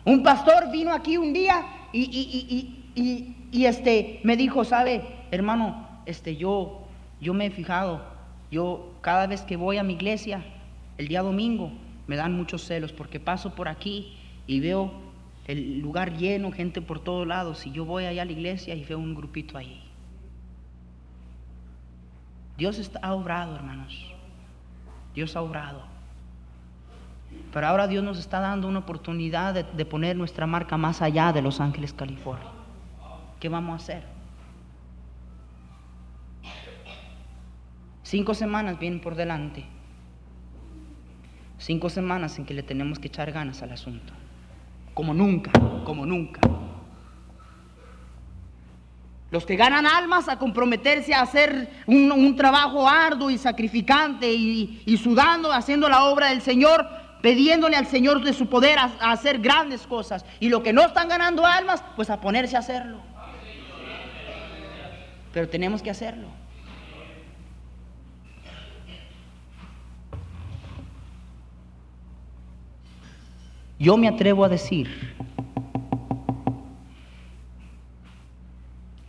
Un 0.05 0.23
pastor 0.23 0.71
vino 0.71 0.93
aquí 0.93 1.17
un 1.17 1.33
día 1.33 1.65
y, 1.93 3.65
este, 3.65 4.21
me 4.23 4.37
dijo, 4.37 4.65
sabe, 4.65 5.03
hermano, 5.31 5.89
este, 6.05 6.37
yo, 6.37 6.87
yo 7.21 7.33
me 7.33 7.47
he 7.47 7.51
fijado, 7.51 8.05
yo 8.51 8.93
cada 9.01 9.27
vez 9.27 9.43
que 9.43 9.57
voy 9.57 9.79
a 9.79 9.83
mi 9.83 9.95
iglesia, 9.95 10.45
el 10.99 11.09
día 11.09 11.23
domingo, 11.23 11.73
me 12.07 12.17
dan 12.17 12.35
muchos 12.35 12.65
celos 12.67 12.93
porque 12.93 13.19
paso 13.19 13.55
por 13.55 13.69
aquí 13.69 14.19
y 14.47 14.61
veo 14.61 14.93
el 15.47 15.79
lugar 15.79 16.17
lleno, 16.17 16.53
gente 16.53 16.83
por 16.83 17.03
todos 17.03 17.27
lados, 17.27 17.67
y 17.67 17.73
yo 17.73 17.87
voy 17.87 18.05
allá 18.05 18.23
a 18.23 18.27
la 18.27 18.33
iglesia 18.33 18.75
y 18.75 18.85
veo 18.85 18.99
un 18.99 19.15
grupito 19.15 19.57
ahí. 19.57 19.84
Dios 22.57 22.91
ha 23.03 23.15
obrado, 23.15 23.57
hermanos. 23.57 24.13
Dios 25.15 25.37
ha 25.37 25.43
obrado. 25.43 25.83
Pero 27.53 27.67
ahora 27.67 27.87
Dios 27.87 28.05
nos 28.05 28.19
está 28.19 28.41
dando 28.41 28.69
una 28.69 28.81
oportunidad 28.81 29.55
de, 29.55 29.65
de 29.65 29.85
poner 29.85 30.17
nuestra 30.17 30.47
marca 30.47 30.77
más 30.77 31.03
allá 31.03 31.33
de 31.33 31.43
Los 31.43 31.61
Ángeles, 31.61 31.93
California. 31.93 32.49
¿Qué 33.41 33.49
vamos 33.49 33.73
a 33.73 33.83
hacer? 33.83 34.05
Cinco 38.03 38.35
semanas 38.35 38.79
vienen 38.79 39.01
por 39.01 39.15
delante. 39.15 39.65
Cinco 41.59 41.91
semanas 41.91 42.39
en 42.39 42.45
que 42.45 42.55
le 42.55 42.63
tenemos 42.63 42.99
que 42.99 43.09
echar 43.09 43.33
ganas 43.33 43.63
al 43.63 43.73
asunto 43.73 44.13
como 44.95 45.13
nunca, 45.13 45.51
como 45.85 46.07
nunca. 46.07 46.41
Los 49.35 49.47
que 49.47 49.57
ganan 49.57 49.85
almas 49.85 50.29
a 50.29 50.39
comprometerse 50.39 51.13
a 51.13 51.23
hacer 51.23 51.69
un, 51.89 52.37
trabajo 52.37 52.89
arduo 52.89 53.31
y 53.31 53.37
sacrificante 53.37 54.33
y, 54.33 54.97
sudando, 54.97 55.51
haciendo 55.53 55.89
la 55.89 56.05
obra 56.05 56.29
del 56.29 56.41
Señor, 56.41 56.87
pidiéndole 57.21 57.75
al 57.77 57.89
Señor 57.89 58.23
de 58.23 58.33
su 58.33 58.49
poder 58.49 58.79
a, 58.79 58.85
hacer 59.11 59.41
grandes 59.41 59.89
cosas. 59.89 60.25
Y 60.39 60.51
los 60.51 60.63
que 60.63 60.73
no 60.73 60.83
están 60.83 61.09
ganando 61.09 61.45
almas, 61.45 61.83
pues 61.97 62.11
a 62.11 62.21
ponerse 62.21 62.55
a 62.55 62.61
hacerlo. 62.61 63.01
Pero 65.33 65.49
tenemos 65.49 65.83
que 65.83 65.91
hacerlo. 65.91 66.29
Yo 73.81 73.97
me 73.97 74.07
atrevo 74.07 74.45
a 74.45 74.49
decir 74.49 75.14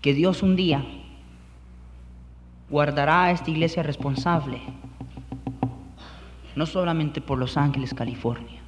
que 0.06 0.14
Dios 0.14 0.44
un 0.44 0.56
día 0.56 0.86
guardará 2.70 3.24
a 3.24 3.32
esta 3.32 3.50
iglesia 3.50 3.82
responsable, 3.82 4.62
no 6.56 6.68
solamente 6.68 7.22
por 7.22 7.40
Los 7.40 7.58
Ángeles, 7.58 7.92
California. 7.96 8.62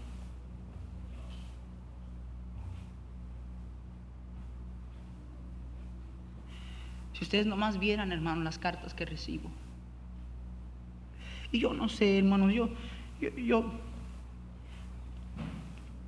Si 7.14 7.24
ustedes 7.24 7.46
nomás 7.46 7.78
vieran, 7.78 8.12
hermano, 8.12 8.42
las 8.42 8.58
cartas 8.58 8.96
que 8.96 9.06
recibo. 9.06 9.52
Y 11.52 11.60
yo 11.60 11.72
no 11.72 11.88
sé, 11.88 12.18
hermano, 12.18 12.50
yo, 12.50 12.70
yo, 13.22 13.30
yo 13.38 13.72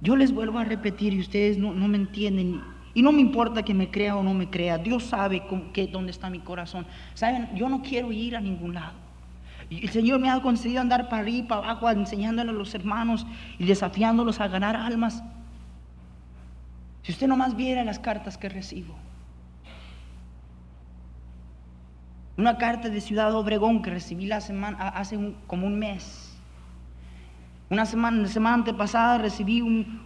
yo 0.02 0.16
les 0.16 0.34
vuelvo 0.34 0.58
a 0.58 0.64
repetir 0.64 1.14
y 1.14 1.20
ustedes 1.20 1.60
no, 1.60 1.72
me 1.74 1.98
entienden. 1.98 2.62
Y 2.94 3.02
no 3.02 3.12
me 3.12 3.22
importa 3.22 3.64
que 3.64 3.74
me 3.74 3.90
crea 3.90 4.16
o 4.16 4.24
no 4.24 4.34
me 4.34 4.50
crea. 4.50 4.78
Dios 4.78 5.04
sabe 5.04 5.44
dónde 5.92 6.12
está 6.12 6.30
mi 6.30 6.40
corazón. 6.40 6.86
Saben, 7.14 7.50
yo 7.56 7.70
no 7.70 7.82
quiero 7.82 8.12
ir 8.12 8.36
a 8.36 8.42
ningún 8.42 8.74
lado. 8.74 8.94
el 9.70 9.90
Señor 9.90 10.20
me 10.20 10.30
ha 10.30 10.42
concedido 10.42 10.82
andar 10.82 11.10
para 11.10 11.22
arriba 11.22 11.48
para 11.48 11.72
abajo, 11.72 11.90
enseñándole 11.90 12.50
a 12.50 12.54
los 12.54 12.74
hermanos 12.74 13.28
y 13.58 13.66
desafiándolos 13.66 14.40
a 14.40 14.48
ganar 14.48 14.76
almas. 14.76 15.24
Si 17.04 17.12
usted 17.12 17.28
nomás 17.28 17.56
viera 17.56 17.84
las 17.84 18.00
cartas 18.00 18.38
que 18.38 18.50
recibo. 18.50 18.96
Una 22.38 22.58
carta 22.58 22.90
de 22.90 23.02
Ciudad 23.02 23.36
Obregón 23.36 23.82
que 23.82 23.90
recibí 23.90 24.26
la 24.26 24.42
semana, 24.42 24.78
hace 24.90 25.34
como 25.46 25.68
un 25.68 25.78
mes 25.78 26.30
una 27.70 27.86
semana, 27.86 28.24
la 28.24 28.28
semana 28.28 28.56
antepasada 28.56 29.20
recibí 29.20 29.62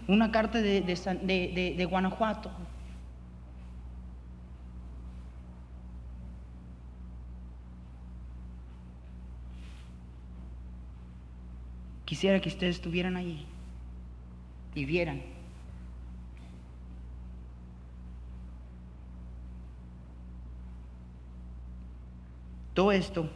una 0.08 0.32
carta 0.32 0.60
de, 0.60 1.88
Guanajuato. 1.90 2.52
Quisiera 12.14 12.40
que 12.40 12.50
ustedes 12.50 12.76
estuvieran 12.76 13.18
allí 13.18 13.44
y 14.76 14.86
vieran. 14.86 15.20
Todo 22.76 22.92
esto, 22.92 23.28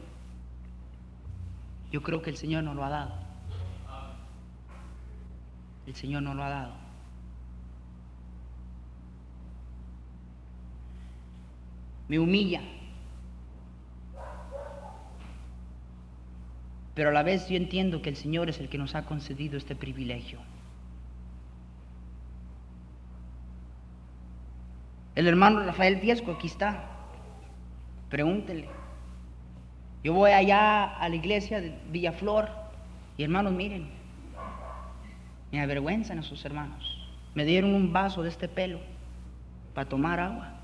yo 1.91 2.03
creo 2.03 2.21
que 2.21 2.29
el 2.29 2.37
Señor 2.37 2.65
nos 2.65 2.75
lo 2.75 2.83
ha 2.85 2.89
dado. 2.89 3.15
El 5.87 5.95
Señor 5.95 6.21
no 6.21 6.35
lo 6.35 6.43
ha 6.43 6.49
dado. 6.49 6.75
Me 12.07 12.19
humilla. 12.19 12.61
Pero 16.97 17.09
a 17.09 17.11
la 17.11 17.21
vez 17.21 17.47
yo 17.47 17.57
entiendo 17.57 18.01
que 18.01 18.09
el 18.09 18.15
Señor 18.15 18.49
es 18.49 18.59
el 18.59 18.69
que 18.69 18.79
nos 18.79 18.95
ha 18.95 19.05
concedido 19.05 19.55
este 19.55 19.75
privilegio. 19.75 20.39
El 25.13 25.27
hermano 25.27 25.63
Rafael 25.63 25.99
Fiesco 25.99 26.31
aquí 26.31 26.47
está. 26.47 26.85
Pregúntele. 28.09 28.67
Yo 30.03 30.13
voy 30.13 30.31
allá 30.31 30.85
a 30.85 31.07
la 31.07 31.15
iglesia 31.15 31.61
de 31.61 31.77
Villaflor 31.91 32.49
y 33.15 33.21
hermanos, 33.21 33.53
miren, 33.53 33.91
me 35.51 35.61
avergüenzan 35.61 36.17
a 36.17 36.23
sus 36.23 36.43
hermanos. 36.45 36.97
Me 37.35 37.45
dieron 37.45 37.75
un 37.75 37.93
vaso 37.93 38.23
de 38.23 38.29
este 38.29 38.47
pelo 38.47 38.79
para 39.75 39.87
tomar 39.87 40.19
agua. 40.19 40.56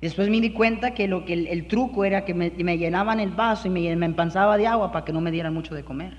Después 0.00 0.30
me 0.30 0.40
di 0.40 0.52
cuenta 0.52 0.94
que, 0.94 1.06
lo 1.08 1.26
que 1.26 1.34
el, 1.34 1.66
truco 1.66 2.06
era 2.06 2.24
que 2.24 2.32
me, 2.32 2.78
llenaban 2.78 3.20
el 3.20 3.30
vaso 3.30 3.68
y 3.68 3.70
me, 3.70 3.94
me 3.96 4.06
empanzaba 4.06 4.56
de 4.56 4.66
agua 4.66 4.92
para 4.92 5.04
que 5.04 5.12
no 5.12 5.20
me 5.20 5.30
dieran 5.30 5.52
mucho 5.52 5.74
de 5.74 5.84
comer. 5.84 6.14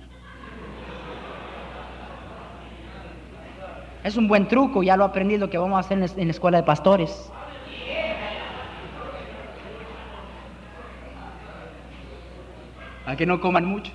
Es 4.03 4.17
un 4.17 4.27
buen 4.27 4.47
truco, 4.47 4.84
ya 4.84 4.97
lo 4.97 5.03
aprendí 5.03 5.38
lo 5.38 5.49
que 5.49 5.57
vamos 5.57 5.77
a 5.77 5.79
hacer 5.79 5.97
en 6.17 6.27
la, 6.27 6.32
escuela 6.32 6.57
de 6.57 6.63
pastores. 6.63 7.32
Para 13.05 13.17
que 13.17 13.25
no 13.25 13.39
coman 13.39 13.65
mucho. 13.65 13.91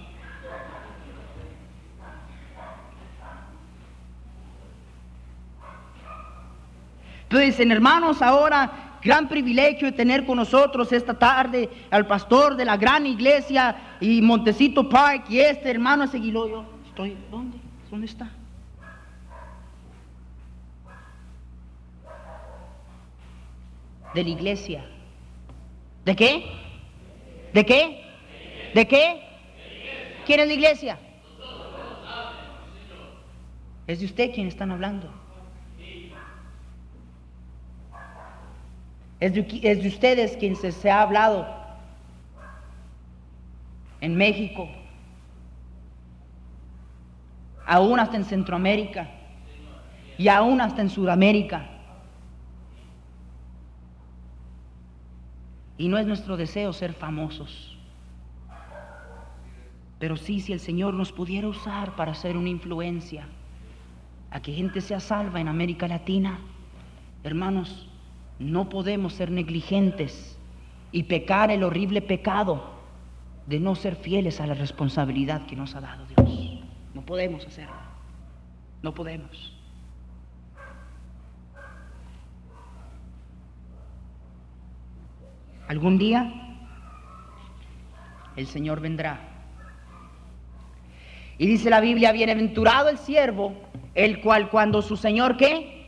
Entonces 7.24 7.49
dicen, 7.49 7.72
hermanos, 7.72 8.22
ahora 8.22 8.86
gran 9.07 9.29
privilegio 9.29 9.87
de 9.87 9.93
tener 9.93 10.27
con 10.27 10.37
nosotros 10.37 10.93
esta 10.93 11.15
tarde 11.15 11.71
al 11.91 12.07
pastor 12.07 12.57
de 12.57 12.65
la 12.65 12.77
gran 12.77 13.07
iglesia 13.07 13.97
y 14.01 14.21
Montecito 14.21 14.89
Park 14.89 15.27
y 15.31 15.39
este 15.39 15.71
hermano 15.71 16.05
ese 16.05 16.21
yo 16.21 16.67
estoy, 16.85 17.17
¿dónde? 17.31 17.59
¿Dónde 17.91 18.07
está? 18.07 18.29
De 24.13 24.23
la 24.23 24.31
iglesia. 24.31 24.85
¿De 26.05 26.17
qué? 26.17 26.45
¿De 27.53 27.65
qué? 27.65 28.03
¿De 28.75 28.89
qué? 28.89 29.23
¿Quién 30.27 30.41
es 30.41 30.47
la 30.49 30.55
iglesia? 30.55 30.99
Es 33.87 34.01
de 34.01 34.07
usted 34.07 34.35
quien 34.35 34.49
están 34.49 34.73
hablando. 34.73 35.26
Es 39.27 39.35
de, 39.83 39.89
ustedes 39.89 40.37
quien 40.37 40.55
se, 40.55 40.89
ha 40.89 41.03
hablado. 41.03 41.49
en 44.01 44.14
México, 44.14 44.68
aún 47.66 47.99
hasta 47.99 48.16
en 48.16 48.24
Centroamérica 48.24 49.11
y 50.16 50.29
aún 50.29 50.61
hasta 50.61 50.81
en 50.81 50.91
Sudamérica. 50.91 51.66
Y 55.77 55.89
no 55.89 55.99
es 55.99 56.07
nuestro 56.07 56.37
deseo 56.37 56.72
ser 56.72 56.93
famosos. 56.93 57.77
Pero 59.99 60.16
sí, 60.16 60.41
si 60.41 60.53
el 60.53 60.61
Señor 60.61 60.95
nos 60.95 61.11
pudiera 61.11 61.49
usar 61.49 61.97
para 61.97 62.12
hacer 62.12 62.37
una 62.37 62.49
influencia, 62.49 63.27
a 64.31 64.41
que 64.41 64.53
gente 64.53 64.81
sea 64.81 65.01
salva 65.01 65.41
en 65.41 65.49
América 65.49 65.89
Latina, 65.89 66.39
hermanos, 67.24 67.89
no 68.39 68.68
podemos 68.68 69.14
ser 69.14 69.30
negligentes 69.30 70.39
y 70.93 71.05
pecar 71.05 71.51
el 71.51 71.64
horrible 71.64 72.03
pecado 72.03 72.76
de 73.47 73.61
no 73.61 73.74
ser 73.74 73.97
fieles 73.97 74.41
a 74.41 74.47
la 74.47 74.55
responsabilidad 74.55 75.47
que 75.47 75.57
nos 75.57 75.74
ha 75.74 75.80
dado 75.80 76.05
Dios. 76.07 76.61
No 76.95 77.03
podemos 77.03 77.47
hacerlo. 77.47 77.74
No 78.82 78.95
podemos. 78.95 79.53
Algún 85.68 85.99
día 85.99 86.32
el 88.37 88.47
Señor 88.47 88.80
vendrá. 88.80 89.20
Y 91.39 91.47
dice 91.47 91.70
la 91.70 91.80
Biblia, 91.80 92.12
bienaventurado 92.12 92.89
el 92.89 92.99
siervo, 92.99 93.55
el 93.95 94.20
cual 94.20 94.49
cuando 94.49 94.82
su 94.82 94.97
Señor 94.97 95.37
qué? 95.37 95.87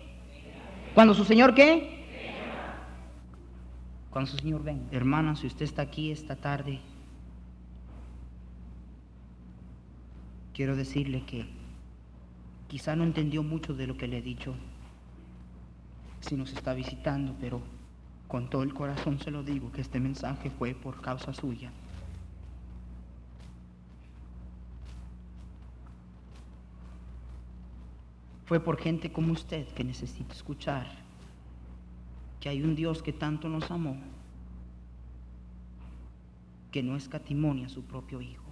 Cuando 0.94 1.14
su 1.14 1.24
Señor 1.24 1.55
qué? 1.55 1.97
Cuando 4.11 4.31
su 4.31 4.39
Señor 4.39 4.63
venga. 4.63 4.87
Hermana, 4.91 5.37
si 5.37 5.47
usted 5.47 5.65
está 5.65 5.83
aquí 5.83 6.11
esta 6.11 6.37
tarde, 6.37 6.81
quiero 10.55 10.77
decirle 10.77 11.25
que 11.25 11.47
quizá 12.69 12.97
no 12.97 13.05
entendió 13.05 13.43
mucho 13.43 13.75
de 13.75 13.87
lo 13.87 13.97
que 13.97 14.09
le 14.09 14.19
he 14.19 14.23
dicho 14.23 14.55
si 16.21 16.37
nos 16.37 16.53
está 16.53 16.75
visitando, 16.75 17.35
pero 17.41 17.61
con 18.27 18.51
todo 18.51 18.63
el 18.63 18.75
corazón 18.75 19.21
se 19.21 19.31
lo 19.31 19.43
digo 19.43 19.73
que 19.73 19.81
este 19.81 20.01
mensaje 20.01 20.51
fue 20.51 20.75
por 20.75 21.01
causa 21.01 21.33
suya. 21.33 21.71
Fue 28.47 28.61
por 28.61 28.79
gente 28.79 29.13
como 29.13 29.33
usted 29.33 29.69
que 29.69 29.85
necesita 29.85 30.33
escuchar 30.33 31.08
que 32.41 32.49
hay 32.49 32.62
un 32.62 32.74
Dios 32.74 33.03
que 33.03 33.12
tanto 33.12 33.49
nos 33.49 33.70
amó 33.70 33.97
que 36.70 36.82
no 36.82 36.97
escatimonia 36.97 37.66
a 37.66 37.70
su 37.70 37.82
propio 37.82 38.20
Hijo. 38.20 38.47